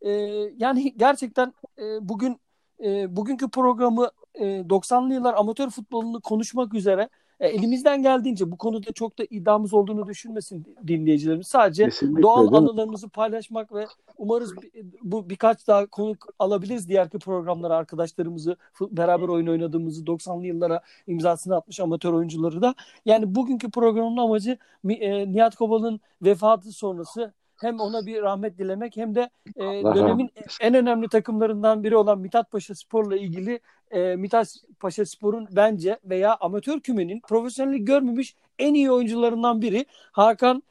E, 0.02 0.12
yani 0.58 0.94
gerçekten 0.98 1.54
e, 1.80 2.10
bugün 2.10 2.40
e, 2.84 3.16
bugünkü 3.16 3.50
programı 3.50 4.12
e, 4.34 4.46
90'lı 4.46 5.14
yıllar 5.14 5.34
amatör 5.34 5.70
futbolunu 5.70 6.22
konuşmak 6.22 6.74
üzere 6.74 7.10
e, 7.40 7.48
elimizden 7.48 8.02
geldiğince 8.02 8.52
bu 8.52 8.58
konuda 8.58 8.92
çok 8.94 9.20
da 9.20 9.24
iddiamız 9.30 9.74
olduğunu 9.74 10.08
düşünmesin 10.08 10.76
dinleyicilerimiz. 10.88 11.48
Sadece 11.48 11.86
Kesinlikle, 11.86 12.22
doğal 12.22 12.54
anılarımızı 12.54 13.10
paylaşmak 13.10 13.74
ve 13.74 13.86
umarız 14.18 14.54
bu 15.02 15.30
birkaç 15.30 15.68
daha 15.68 15.86
konuk 15.86 16.28
alabiliriz 16.40 16.90
diğerki 16.90 17.20
programlara 17.20 17.76
arkadaşlarımızı 17.76 18.56
beraber 18.82 19.28
oyun 19.28 19.48
oynadığımızı 19.48 20.06
90'lı 20.06 20.48
yıllara 20.48 20.82
imzasını 21.08 21.56
atmış 21.56 21.80
amatör 21.80 22.14
oyuncuları 22.14 22.62
da. 22.62 22.76
Yani 23.06 23.36
bugünkü 23.36 23.72
programın 23.72 24.18
amacı 24.18 24.58
e, 24.90 25.32
Nihat 25.34 25.56
Kobal'ın 25.56 26.00
vefatı 26.22 26.72
sonrası 26.72 27.34
hem 27.62 27.80
ona 27.80 28.06
bir 28.06 28.22
rahmet 28.22 28.58
dilemek 28.58 28.98
hem 28.98 29.16
de 29.16 29.30
e, 29.56 29.64
dönemin 29.84 30.30
en 30.62 30.74
önemli 30.74 31.10
takımlarından 31.10 31.84
biri 31.84 31.96
olan 31.96 32.20
Mithat 32.20 32.52
Paşa 32.52 32.76
Spor'la 32.76 33.18
ilgili 33.18 33.60
e, 33.92 34.16
Mithat 34.16 34.56
Paşa 34.80 35.06
Spor'un 35.06 35.48
bence 35.52 36.00
veya 36.06 36.36
amatör 36.36 36.80
kümenin 36.80 37.22
profesyonellik 37.28 37.88
görmemiş 37.88 38.36
en 38.60 38.74
iyi 38.74 38.92
oyuncularından 38.92 39.62
biri 39.62 39.86
Hakan 40.12 40.64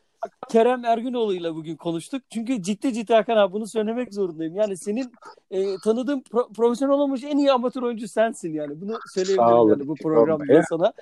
Kerem 0.49 0.85
Ergünoğlu 0.85 1.35
ile 1.35 1.55
bugün 1.55 1.77
konuştuk. 1.77 2.23
Çünkü 2.31 2.63
ciddi 2.63 2.93
ciddi 2.93 3.15
Hakan 3.15 3.37
abi 3.37 3.53
bunu 3.53 3.67
söylemek 3.67 4.15
zorundayım. 4.15 4.57
Yani 4.57 4.77
senin 4.77 5.13
e, 5.51 5.77
tanıdığın 5.85 6.21
pro- 6.21 6.53
profesyonel 6.53 6.95
olmuş 6.95 7.25
en 7.25 7.39
iyi 7.39 7.53
amatör 7.53 7.83
oyuncu 7.83 8.09
sensin 8.09 8.53
yani. 8.53 8.81
Bunu 8.81 8.99
söyleyebilirim 9.15 9.69
yani 9.69 9.89
bu 9.89 9.95
programda 9.95 10.63
sana. 10.69 10.93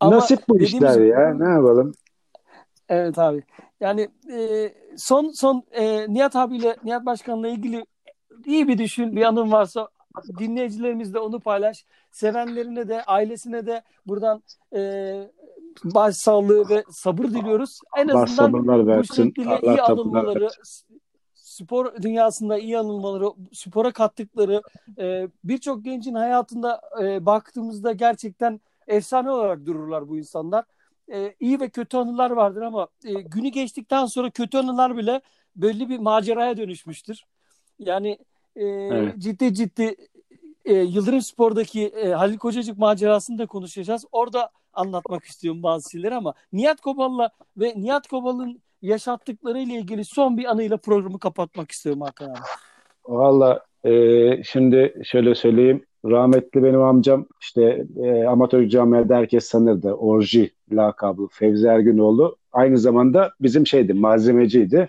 Ama 0.00 0.16
Nasip 0.16 0.48
bu 0.48 0.60
işler 0.60 1.00
ya. 1.00 1.34
Ne 1.34 1.48
yapalım? 1.48 1.94
Evet 2.90 3.18
abi. 3.18 3.42
Yani 3.80 4.08
e, 4.32 4.72
son 4.96 5.28
son 5.28 5.62
e, 5.70 6.14
Nihat 6.14 6.36
abiyle 6.36 6.76
Nihat 6.84 7.06
Başkan'la 7.06 7.48
ilgili 7.48 7.86
iyi 8.46 8.68
bir 8.68 8.78
düşün, 8.78 9.16
bir 9.16 9.22
anın 9.22 9.52
varsa 9.52 9.88
dinleyicilerimizle 10.38 11.18
onu 11.18 11.40
paylaş. 11.40 11.84
Sevenlerine 12.10 12.88
de, 12.88 13.04
ailesine 13.04 13.66
de 13.66 13.82
buradan 14.06 14.42
e, 14.74 14.80
baş 15.84 16.16
sağlığı 16.16 16.68
ve 16.68 16.84
sabır 16.90 17.24
diliyoruz. 17.24 17.80
En 17.96 18.08
azından 18.08 18.52
bu 18.98 19.04
şekilde 19.14 19.60
iyi 19.62 19.82
anılmaları, 19.82 20.48
spor 21.34 22.02
dünyasında 22.02 22.58
iyi 22.58 22.78
anılmaları, 22.78 23.26
spora 23.52 23.92
kattıkları 23.92 24.62
e, 24.98 25.28
birçok 25.44 25.84
gencin 25.84 26.14
hayatında 26.14 26.80
e, 27.02 27.26
baktığımızda 27.26 27.92
gerçekten 27.92 28.60
efsane 28.86 29.30
olarak 29.30 29.66
dururlar 29.66 30.08
bu 30.08 30.18
insanlar 30.18 30.64
e, 31.12 31.34
iyi 31.40 31.60
ve 31.60 31.68
kötü 31.68 31.96
anılar 31.96 32.30
vardır 32.30 32.62
ama 32.62 32.88
e, 33.04 33.12
günü 33.12 33.48
geçtikten 33.48 34.06
sonra 34.06 34.30
kötü 34.30 34.58
anılar 34.58 34.96
bile 34.96 35.20
belli 35.56 35.88
bir 35.88 35.98
maceraya 35.98 36.56
dönüşmüştür. 36.56 37.24
Yani 37.78 38.18
e, 38.56 38.64
evet. 38.64 39.18
ciddi 39.18 39.54
ciddi 39.54 39.96
e, 40.64 40.74
Yıldırım 40.74 41.22
Spor'daki 41.22 41.86
e, 41.86 42.08
Halil 42.08 42.38
Kocacık 42.38 42.78
macerasını 42.78 43.38
da 43.38 43.46
konuşacağız. 43.46 44.04
Orada 44.12 44.50
anlatmak 44.72 45.24
istiyorum 45.24 45.62
bazı 45.62 45.90
şeyleri 45.90 46.14
ama 46.14 46.34
Nihat 46.52 46.80
Kobal'la 46.80 47.30
ve 47.56 47.74
Nihat 47.76 48.08
Kobal'ın 48.08 48.62
yaşattıkları 48.82 49.58
ile 49.58 49.74
ilgili 49.74 50.04
son 50.04 50.36
bir 50.36 50.44
anıyla 50.44 50.76
programı 50.76 51.18
kapatmak 51.18 51.70
istiyorum 51.70 52.02
Hakan 52.02 52.30
abi. 52.30 52.38
Valla 53.08 53.64
e, 53.84 54.42
şimdi 54.42 55.02
şöyle 55.04 55.34
söyleyeyim. 55.34 55.86
Rahmetli 56.04 56.62
benim 56.62 56.82
amcam 56.82 57.26
işte 57.40 57.86
e, 57.96 58.24
amatör 58.24 58.66
camiada 58.68 59.16
herkes 59.16 59.44
sanırdı. 59.44 59.92
Orji 59.92 60.50
lakabı 60.72 61.26
Fevzi 61.30 61.66
Ergünoğlu. 61.66 62.36
Aynı 62.52 62.78
zamanda 62.78 63.32
bizim 63.40 63.66
şeydi 63.66 63.94
malzemeciydi. 63.94 64.88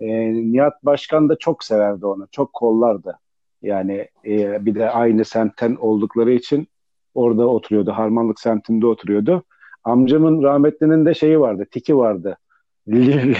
E, 0.00 0.32
Nihat 0.32 0.84
Başkan 0.84 1.28
da 1.28 1.38
çok 1.38 1.64
severdi 1.64 2.06
onu. 2.06 2.28
Çok 2.30 2.52
kollardı. 2.52 3.18
Yani 3.62 4.08
e, 4.26 4.66
bir 4.66 4.74
de 4.74 4.90
aynı 4.90 5.24
semtten 5.24 5.76
oldukları 5.80 6.32
için 6.32 6.68
orada 7.14 7.46
oturuyordu. 7.46 7.92
Harmanlık 7.92 8.40
semtinde 8.40 8.86
oturuyordu. 8.86 9.42
Amcamın 9.84 10.42
rahmetlinin 10.42 11.06
de 11.06 11.14
şeyi 11.14 11.40
vardı, 11.40 11.66
tiki 11.70 11.96
vardı. 11.96 12.38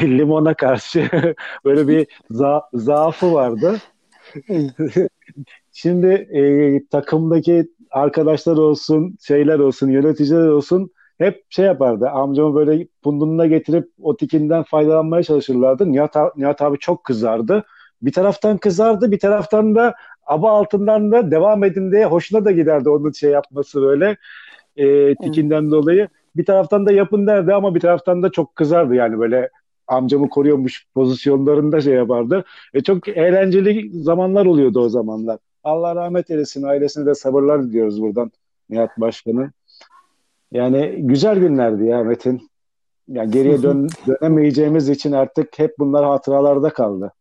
Limona 0.03 0.55
karşı 0.55 1.11
böyle 1.65 1.89
bir 1.89 2.07
za 2.31 2.63
zaafı 2.73 3.33
vardı. 3.33 3.79
Şimdi 5.73 6.07
e, 6.07 6.87
takımdaki 6.87 7.69
arkadaşlar 7.91 8.57
olsun, 8.57 9.17
şeyler 9.21 9.59
olsun, 9.59 9.89
yöneticiler 9.89 10.49
olsun 10.49 10.91
hep 11.19 11.45
şey 11.51 11.65
yapardı. 11.65 12.09
Amcamı 12.09 12.55
böyle 12.55 12.87
pundununa 13.03 13.47
getirip 13.47 13.89
o 14.03 14.17
tikinden 14.17 14.63
faydalanmaya 14.63 15.23
çalışırlardı. 15.23 15.93
Nihat, 15.93 16.17
Nihat 16.37 16.63
abi 16.63 16.79
çok 16.79 17.05
kızardı. 17.05 17.65
Bir 18.03 18.13
taraftan 18.13 18.59
kızardı, 18.59 19.13
bir 19.13 19.19
taraftan 19.19 19.75
da 19.75 19.95
aba 20.27 20.51
altından 20.51 21.13
da 21.13 21.31
devam 21.31 21.65
edin 21.65 21.93
diye 21.93 22.07
hoşuna 22.07 22.45
da 22.45 22.51
giderdi 22.51 22.89
onun 22.89 23.13
şey 23.13 23.31
yapması 23.31 23.83
böyle 23.83 24.17
e, 24.77 25.15
tikinden 25.15 25.63
evet. 25.63 25.73
dolayı. 25.73 26.09
Bir 26.37 26.45
taraftan 26.45 26.87
da 26.87 26.93
yapın 26.93 27.27
derdi 27.27 27.55
ama 27.55 27.75
bir 27.75 27.81
taraftan 27.81 28.23
da 28.23 28.31
çok 28.33 28.57
kızardı 28.57 28.95
yani 28.95 29.19
böyle 29.19 29.51
amcamı 29.87 30.29
koruyormuş 30.29 30.87
pozisyonlarında 30.95 31.81
şey 31.81 31.95
yapardı. 31.95 32.45
E, 32.75 32.81
çok 32.81 33.09
eğlenceli 33.09 34.03
zamanlar 34.03 34.47
oluyordu 34.47 34.81
o 34.81 34.89
zamanlar. 34.89 35.39
Allah 35.65 35.97
rahmet 35.97 36.31
eylesin. 36.31 36.63
Ailesine 36.63 37.07
de 37.07 37.15
sabırlar 37.15 37.63
diliyoruz 37.63 38.03
buradan 38.03 38.33
Nihat 38.71 38.91
Başkan'ın. 38.97 39.53
Yani 40.53 40.97
güzel 40.99 41.39
günlerdi 41.39 41.85
ya 41.85 42.05
Metin. 42.05 42.51
Yani 43.09 43.31
geriye 43.31 43.63
dön 43.63 43.89
dönemeyeceğimiz 44.07 44.89
için 44.89 45.13
artık 45.13 45.59
hep 45.59 45.79
bunlar 45.79 46.05
hatıralarda 46.05 46.73
kaldı. 46.73 47.13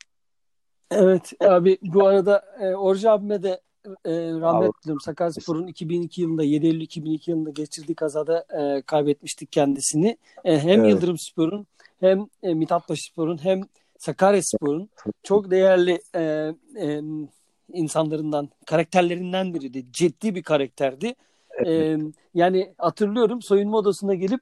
Evet 0.92 1.34
abi 1.40 1.78
bu 1.82 2.08
arada 2.08 2.44
e, 2.62 2.76
Orji 2.76 3.10
abime 3.10 3.44
de 3.44 3.62
e, 4.06 4.12
rahmet 4.14 4.72
diliyorum. 4.84 5.02
Sakaryaspor'un 5.02 5.68
2002 5.68 6.22
yılında 6.22 6.44
7 6.44 6.66
Eylül 6.66 6.82
2002 6.82 7.32
yılında 7.32 7.50
geçirdiği 7.50 7.96
kazada 7.96 8.46
e, 8.60 8.82
kaybetmiştik 8.82 9.52
kendisini. 9.52 10.18
E, 10.46 10.60
hem 10.60 10.80
evet. 10.80 10.90
Yıldırım 10.90 11.18
Spor'un 11.18 11.68
hem 12.00 12.28
e, 12.44 12.54
Mithatpaşa 12.54 13.12
Spor'un 13.12 13.44
hem 13.44 13.62
Sakaryaspor'un 13.98 14.90
çok 15.24 15.52
değerli 15.52 16.02
e, 16.16 16.54
e, 16.82 17.02
insanlarından, 17.74 18.50
karakterlerinden 18.66 19.54
biriydi. 19.54 19.86
Ciddi 19.92 20.36
bir 20.36 20.44
karakterdi. 20.44 21.16
E, 21.66 21.98
yani 22.34 22.74
hatırlıyorum 22.78 23.42
soyunma 23.42 23.78
odasına 23.78 24.16
gelip 24.16 24.42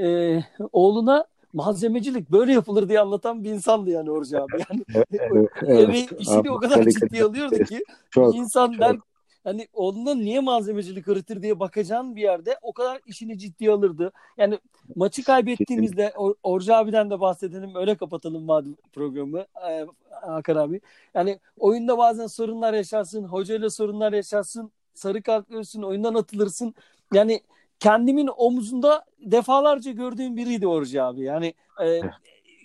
e, 0.00 0.38
oğluna 0.72 1.26
malzemecilik 1.52 2.30
böyle 2.30 2.52
yapılır 2.52 2.88
diye 2.88 3.00
anlatan 3.00 3.44
bir 3.44 3.50
insandı 3.50 3.90
yani 3.90 4.10
Orcu 4.10 4.42
abi. 4.42 4.52
Yani 4.70 4.84
evet, 5.14 5.48
evet, 5.62 6.12
işini 6.18 6.50
o 6.50 6.56
kadar 6.56 6.84
ciddiye 6.84 7.24
alıyordu 7.24 7.64
ki 7.64 7.84
çok, 8.10 8.34
insan 8.34 8.72
çok. 8.72 8.80
der 8.80 8.96
hani 9.44 9.68
oğluna 9.72 10.14
niye 10.14 10.40
malzemecilik 10.40 11.08
öğretir 11.08 11.42
diye 11.42 11.60
bakacağın 11.60 12.16
bir 12.16 12.22
yerde 12.22 12.58
o 12.62 12.72
kadar 12.72 13.00
işini 13.06 13.38
ciddiye 13.38 13.70
alırdı. 13.70 14.12
Yani 14.36 14.58
maçı 14.96 15.24
kaybettiğimizde 15.24 16.12
Or 16.16 16.34
Orcu 16.42 16.74
abiden 16.74 17.10
de 17.10 17.20
bahsedelim 17.20 17.74
öyle 17.74 17.96
kapatalım 17.96 18.44
madem 18.44 18.74
programı 18.92 19.46
ee, 19.70 19.86
Hakan 20.10 20.56
abi. 20.56 20.80
Yani 21.14 21.38
oyunda 21.58 21.98
bazen 21.98 22.26
sorunlar 22.26 22.74
yaşarsın, 22.74 23.24
hocayla 23.24 23.70
sorunlar 23.70 24.12
yaşarsın, 24.12 24.72
sarı 24.94 25.22
kart 25.22 25.48
görürsün, 25.48 25.82
oyundan 25.82 26.14
atılırsın. 26.14 26.74
Yani 27.14 27.40
kendimin 27.80 28.30
omuzunda 28.36 29.04
defalarca 29.18 29.90
gördüğüm 29.90 30.36
biriydi 30.36 30.66
Orcu 30.66 31.02
abi. 31.02 31.22
Yani 31.22 31.54
e, 31.84 32.00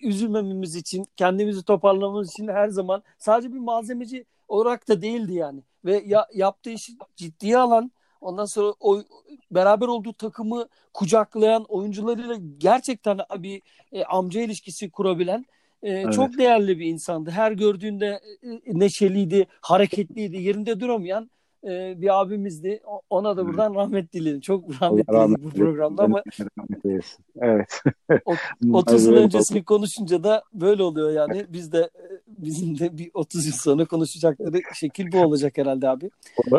üzülmememiz 0.03 0.75
için, 0.75 1.05
kendimizi 1.17 1.63
toparlamamız 1.63 2.31
için 2.31 2.47
her 2.47 2.67
zaman 2.67 3.03
sadece 3.17 3.53
bir 3.53 3.59
malzemeci 3.59 4.25
olarak 4.47 4.89
da 4.89 5.01
değildi 5.01 5.33
yani. 5.33 5.63
Ve 5.85 6.03
ya, 6.05 6.27
yaptığı 6.33 6.69
işi 6.69 6.93
ciddiye 7.15 7.57
alan, 7.57 7.91
ondan 8.21 8.45
sonra 8.45 8.73
o 8.79 9.03
beraber 9.51 9.87
olduğu 9.87 10.13
takımı 10.13 10.67
kucaklayan 10.93 11.63
oyuncularıyla 11.63 12.35
gerçekten 12.57 13.19
bir 13.37 13.61
e, 13.91 14.03
amca 14.03 14.41
ilişkisi 14.41 14.89
kurabilen 14.89 15.45
e, 15.83 15.89
evet. 15.89 16.13
çok 16.13 16.37
değerli 16.37 16.79
bir 16.79 16.85
insandı. 16.85 17.31
Her 17.31 17.51
gördüğünde 17.51 18.19
e, 18.43 18.49
neşeliydi, 18.65 19.47
hareketliydi, 19.61 20.37
yerinde 20.37 20.79
duramayan 20.79 21.29
e, 21.63 22.01
bir 22.01 22.21
abimizdi. 22.21 22.81
Ona 23.09 23.37
da 23.37 23.47
buradan 23.47 23.75
rahmet 23.75 24.13
dilerim. 24.13 24.39
Çok 24.39 24.81
rahmet 24.81 25.07
dilerim 25.07 25.35
bu 25.43 25.49
programda 25.49 26.03
ama 26.03 26.23
evet. 27.41 27.81
30 28.73 29.05
yıl 29.05 29.13
öncesini 29.13 29.63
konuşunca 29.63 30.23
da 30.23 30.43
böyle 30.53 30.83
oluyor 30.83 31.11
yani. 31.11 31.45
Biz 31.49 31.71
de 31.71 31.89
bizim 32.27 32.79
de 32.79 32.97
bir 32.97 33.11
30 33.13 33.45
yıl 33.45 33.53
sonra 33.53 33.85
konuşacakları 33.85 34.61
şekil 34.73 35.11
bu 35.11 35.17
olacak 35.17 35.57
herhalde 35.57 35.89
abi. 35.89 36.09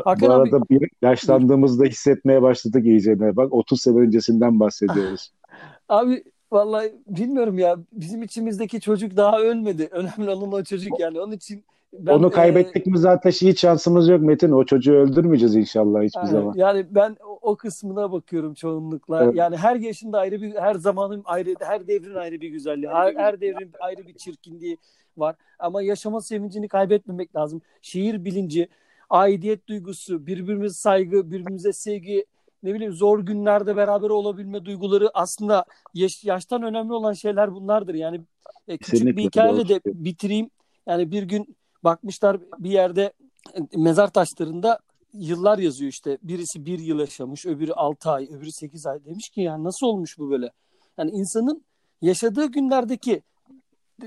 Hakan 0.04 0.28
bu 0.28 0.32
arada 0.32 0.56
abi, 0.56 0.64
bir 0.70 0.90
yaşlandığımızda 1.02 1.84
hissetmeye 1.84 2.42
başladık 2.42 2.86
iyice. 2.86 3.36
Bak 3.36 3.52
30 3.52 3.80
sene 3.80 3.98
öncesinden 3.98 4.60
bahsediyoruz. 4.60 5.32
abi 5.88 6.24
vallahi 6.52 6.92
bilmiyorum 7.06 7.58
ya 7.58 7.76
bizim 7.92 8.22
içimizdeki 8.22 8.80
çocuk 8.80 9.16
daha 9.16 9.40
ölmedi. 9.40 9.88
Önemli 9.90 10.30
olan 10.30 10.52
o 10.52 10.64
çocuk 10.64 11.00
yani. 11.00 11.20
Onun 11.20 11.32
için 11.32 11.64
ben, 11.98 12.12
Onu 12.12 12.30
kaybettik 12.30 12.87
e, 12.87 12.90
mi 12.90 12.98
zaten 12.98 13.30
hiç 13.30 13.61
şansımız 13.61 14.09
yok 14.09 14.20
Metin. 14.22 14.50
O 14.50 14.64
çocuğu 14.64 14.92
öldürmeyeceğiz 14.92 15.57
inşallah 15.57 16.02
hiçbir 16.02 16.20
yani, 16.20 16.30
zaman. 16.30 16.54
Yani 16.57 16.87
ben 16.90 17.16
o, 17.26 17.38
o 17.42 17.57
kısmına 17.57 18.12
bakıyorum 18.12 18.54
çoğunlukla. 18.54 19.24
Evet. 19.24 19.37
Yani 19.37 19.57
her 19.57 19.76
yaşında 19.76 20.18
ayrı 20.18 20.42
bir, 20.42 20.54
her 20.54 20.74
zamanın 20.74 21.22
ayrı, 21.24 21.54
her 21.61 21.87
devrin 21.87 22.14
ayrı 22.14 22.40
bir 22.40 22.48
güzelliği, 22.48 22.88
her, 22.88 23.14
her 23.14 23.40
devrin 23.40 23.70
ayrı 23.80 24.07
bir 24.07 24.14
çirkinliği 24.14 24.78
var. 25.16 25.37
Ama 25.59 25.83
yaşama 25.83 26.20
sevincini 26.20 26.68
kaybetmemek 26.68 27.37
lazım. 27.37 27.62
Şiir 27.83 28.24
bilinci, 28.24 28.68
aidiyet 29.11 29.68
duygusu, 29.68 30.26
birbirimize 30.26 30.74
saygı, 30.74 31.30
birbirimize 31.30 31.72
sevgi, 31.72 32.26
ne 32.62 32.74
bileyim 32.74 32.92
zor 32.92 33.18
günlerde 33.18 33.76
beraber 33.76 34.11
olabilme 34.11 34.64
duyguları 34.64 35.11
aslında 35.14 35.64
yaş, 35.94 36.24
yaştan 36.24 36.62
önemli 36.62 36.92
olan 36.92 37.12
şeyler 37.12 37.54
bunlardır. 37.54 37.94
Yani 37.94 38.20
e, 38.68 38.78
küçük 38.78 38.90
Kesinlikle, 38.90 39.16
bir 39.16 39.22
hikayeyle 39.22 39.68
de 39.68 39.80
bitireyim. 39.85 40.50
Yani 40.87 41.12
bir 41.12 41.22
gün 41.22 41.57
bakmışlar 41.84 42.40
bir 42.58 42.70
yerde 42.70 43.12
e, 43.54 43.60
mezar 43.76 44.12
taşlarında 44.12 44.78
yıllar 45.12 45.58
yazıyor 45.58 45.90
işte. 45.90 46.18
Birisi 46.22 46.66
bir 46.66 46.78
yıl 46.78 46.98
yaşamış, 46.98 47.46
öbürü 47.46 47.72
altı 47.72 48.10
ay, 48.10 48.24
öbürü 48.24 48.52
sekiz 48.52 48.86
ay. 48.86 49.04
Demiş 49.04 49.28
ki 49.28 49.40
yani 49.40 49.64
nasıl 49.64 49.86
olmuş 49.86 50.18
bu 50.18 50.30
böyle? 50.30 50.50
Yani 50.98 51.10
insanın 51.10 51.64
yaşadığı 52.02 52.46
günlerdeki 52.46 53.22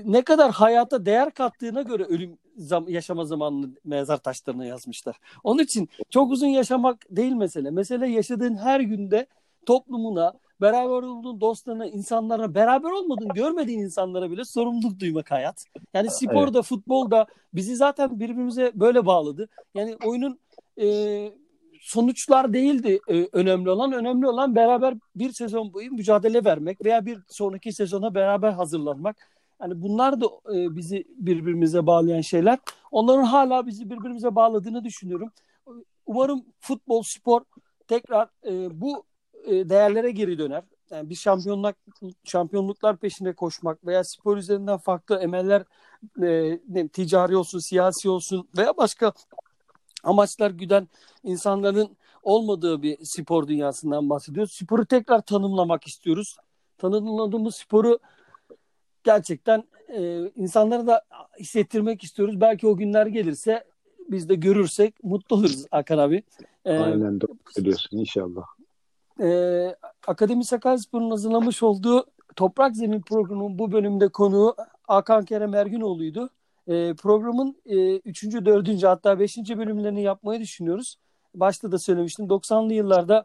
ne 0.04 0.22
kadar 0.22 0.50
hayata 0.50 1.06
değer 1.06 1.30
kattığına 1.30 1.82
göre 1.82 2.04
ölüm 2.04 2.38
zam 2.56 2.88
yaşama 2.88 3.24
zamanını 3.24 3.70
mezar 3.84 4.16
taşlarına 4.16 4.64
yazmışlar. 4.64 5.16
Onun 5.44 5.62
için 5.62 5.88
çok 6.10 6.32
uzun 6.32 6.46
yaşamak 6.46 7.06
değil 7.10 7.32
mesele. 7.32 7.70
Mesele 7.70 8.08
yaşadığın 8.08 8.56
her 8.56 8.80
günde 8.80 9.26
toplumuna, 9.66 10.32
beraber 10.60 11.02
olduğun 11.02 11.40
dostlarına, 11.40 11.86
insanlara, 11.86 12.54
beraber 12.54 12.90
olmadığın, 12.90 13.28
görmediğin 13.28 13.78
insanlara 13.78 14.30
bile 14.30 14.44
sorumluluk 14.44 15.00
duymak 15.00 15.30
hayat. 15.30 15.64
Yani 15.94 16.10
sporda, 16.10 16.58
evet. 16.58 16.66
futbolda 16.66 17.26
bizi 17.54 17.76
zaten 17.76 18.20
birbirimize 18.20 18.72
böyle 18.74 19.06
bağladı. 19.06 19.48
Yani 19.74 19.96
oyunun 20.04 20.38
e, 20.80 20.86
sonuçlar 21.80 22.52
değildi 22.52 23.00
e, 23.08 23.28
önemli 23.32 23.70
olan. 23.70 23.92
Önemli 23.92 24.26
olan 24.26 24.54
beraber 24.54 24.94
bir 25.16 25.32
sezon 25.32 25.72
boyu 25.72 25.92
mücadele 25.92 26.44
vermek 26.44 26.84
veya 26.84 27.06
bir 27.06 27.18
sonraki 27.28 27.72
sezona 27.72 28.14
beraber 28.14 28.52
hazırlanmak. 28.52 29.16
Yani 29.62 29.82
bunlar 29.82 30.20
da 30.20 30.26
e, 30.26 30.76
bizi 30.76 31.04
birbirimize 31.16 31.86
bağlayan 31.86 32.20
şeyler. 32.20 32.58
Onların 32.90 33.22
hala 33.22 33.66
bizi 33.66 33.90
birbirimize 33.90 34.34
bağladığını 34.34 34.84
düşünüyorum. 34.84 35.32
Umarım 36.06 36.44
futbol, 36.60 37.02
spor 37.02 37.40
tekrar 37.88 38.28
e, 38.46 38.80
bu 38.80 39.04
değerlere 39.50 40.10
geri 40.10 40.38
döner. 40.38 40.62
Yani 40.90 41.10
bir 41.10 41.14
şampiyonluk 41.14 41.76
şampiyonluklar 42.24 42.96
peşinde 42.96 43.32
koşmak 43.32 43.86
veya 43.86 44.04
spor 44.04 44.36
üzerinden 44.36 44.78
farklı 44.78 45.18
emeller 45.18 45.64
e, 46.22 46.88
ticari 46.88 47.36
olsun, 47.36 47.58
siyasi 47.58 48.08
olsun 48.08 48.48
veya 48.56 48.76
başka 48.76 49.12
amaçlar 50.04 50.50
güden 50.50 50.88
insanların 51.24 51.96
olmadığı 52.22 52.82
bir 52.82 52.98
spor 53.02 53.48
dünyasından 53.48 54.10
bahsediyoruz. 54.10 54.52
Sporu 54.52 54.86
tekrar 54.86 55.20
tanımlamak 55.20 55.86
istiyoruz. 55.86 56.36
Tanımladığımız 56.78 57.54
sporu 57.54 57.98
gerçekten 59.04 59.64
e, 59.88 60.30
insanlara 60.36 60.86
da 60.86 61.02
hissettirmek 61.40 62.04
istiyoruz. 62.04 62.40
Belki 62.40 62.66
o 62.66 62.76
günler 62.76 63.06
gelirse 63.06 63.64
biz 64.10 64.28
de 64.28 64.34
görürsek 64.34 65.04
mutlu 65.04 65.36
oluruz 65.36 65.66
Hakan 65.70 65.98
abi. 65.98 66.22
E, 66.64 66.78
Aynen 66.78 67.20
doğru 67.20 67.64
diyorsun 67.64 67.98
inşallah 67.98 68.57
e, 69.20 69.76
Akademi 70.06 70.44
Sakaryaspor'un 70.44 71.10
hazırlamış 71.10 71.62
olduğu 71.62 72.06
Toprak 72.36 72.76
Zemin 72.76 73.00
programının 73.00 73.58
bu 73.58 73.72
bölümde 73.72 74.08
konuğu 74.08 74.56
Hakan 74.82 75.24
Kerem 75.24 75.54
Ergünoğlu'ydu. 75.54 76.30
E, 76.68 76.94
programın 76.94 77.56
3. 78.04 78.24
E, 78.24 78.44
4. 78.44 78.82
hatta 78.84 79.18
5. 79.18 79.36
bölümlerini 79.36 80.02
yapmayı 80.02 80.40
düşünüyoruz. 80.40 80.96
Başta 81.34 81.72
da 81.72 81.78
söylemiştim 81.78 82.26
90'lı 82.26 82.74
yıllarda 82.74 83.24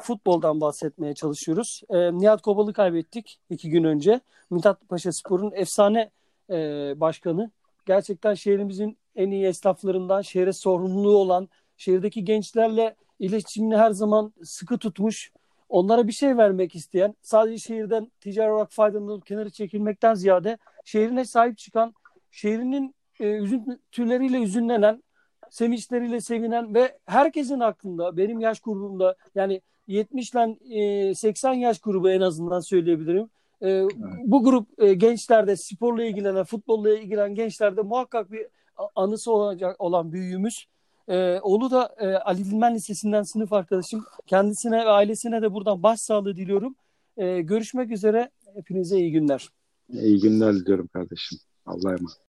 futboldan 0.00 0.60
bahsetmeye 0.60 1.14
çalışıyoruz. 1.14 1.82
E, 1.90 2.18
Nihat 2.18 2.42
Kobal'ı 2.42 2.72
kaybettik 2.72 3.40
iki 3.50 3.70
gün 3.70 3.84
önce. 3.84 4.20
Mithat 4.50 4.88
Paşa 4.88 5.12
Spor'un 5.12 5.52
efsane 5.54 6.10
e, 6.50 6.56
başkanı. 7.00 7.50
Gerçekten 7.86 8.34
şehrimizin 8.34 8.98
en 9.16 9.30
iyi 9.30 9.46
esnaflarından, 9.46 10.22
şehre 10.22 10.52
sorumluluğu 10.52 11.16
olan, 11.16 11.48
şehirdeki 11.76 12.24
gençlerle 12.24 12.96
iletişimini 13.18 13.76
her 13.76 13.90
zaman 13.90 14.32
sıkı 14.42 14.78
tutmuş, 14.78 15.32
onlara 15.68 16.06
bir 16.06 16.12
şey 16.12 16.36
vermek 16.36 16.74
isteyen, 16.74 17.14
sadece 17.22 17.58
şehirden 17.58 18.12
ticari 18.20 18.52
olarak 18.52 18.72
faydalanıp 18.72 19.26
kenara 19.26 19.50
çekilmekten 19.50 20.14
ziyade 20.14 20.58
şehrine 20.84 21.24
sahip 21.24 21.58
çıkan, 21.58 21.94
şehrinin 22.30 22.94
e, 23.20 23.24
üzüntüleriyle 23.24 24.42
üzünlenen, 24.42 25.02
sevinçleriyle 25.50 26.20
sevinen 26.20 26.74
ve 26.74 26.98
herkesin 27.06 27.60
aklında, 27.60 28.16
benim 28.16 28.40
yaş 28.40 28.60
grubumda 28.60 29.16
yani 29.34 29.60
70 29.86 30.30
ile 30.30 31.14
80 31.14 31.52
yaş 31.52 31.80
grubu 31.80 32.10
en 32.10 32.20
azından 32.20 32.60
söyleyebilirim. 32.60 33.30
E, 33.60 33.70
evet. 33.70 33.92
Bu 34.24 34.44
grup 34.44 34.82
e, 34.82 34.94
gençlerde 34.94 35.56
sporla 35.56 36.04
ilgilenen, 36.04 36.44
futbolla 36.44 36.98
ilgilenen 36.98 37.34
gençlerde 37.34 37.82
muhakkak 37.82 38.32
bir 38.32 38.46
anısı 38.94 39.32
olacak 39.32 39.80
olan 39.80 40.12
büyüğümüz. 40.12 40.66
E, 41.08 41.40
oğlu 41.42 41.70
da 41.70 41.94
e, 41.98 42.06
Ali 42.06 42.44
Dilmen 42.44 42.74
Lisesi'nden 42.74 43.22
sınıf 43.22 43.52
arkadaşım. 43.52 44.04
Kendisine 44.26 44.76
ve 44.84 44.90
ailesine 44.90 45.42
de 45.42 45.52
buradan 45.52 45.82
başsağlığı 45.82 46.36
diliyorum. 46.36 46.74
E, 47.16 47.40
görüşmek 47.40 47.90
üzere. 47.90 48.30
Hepinize 48.54 48.98
iyi 48.98 49.12
günler. 49.12 49.48
İyi 49.92 50.20
günler 50.20 50.54
diliyorum 50.54 50.86
kardeşim. 50.86 51.38
Allah'a 51.66 51.92
emanet. 51.92 52.24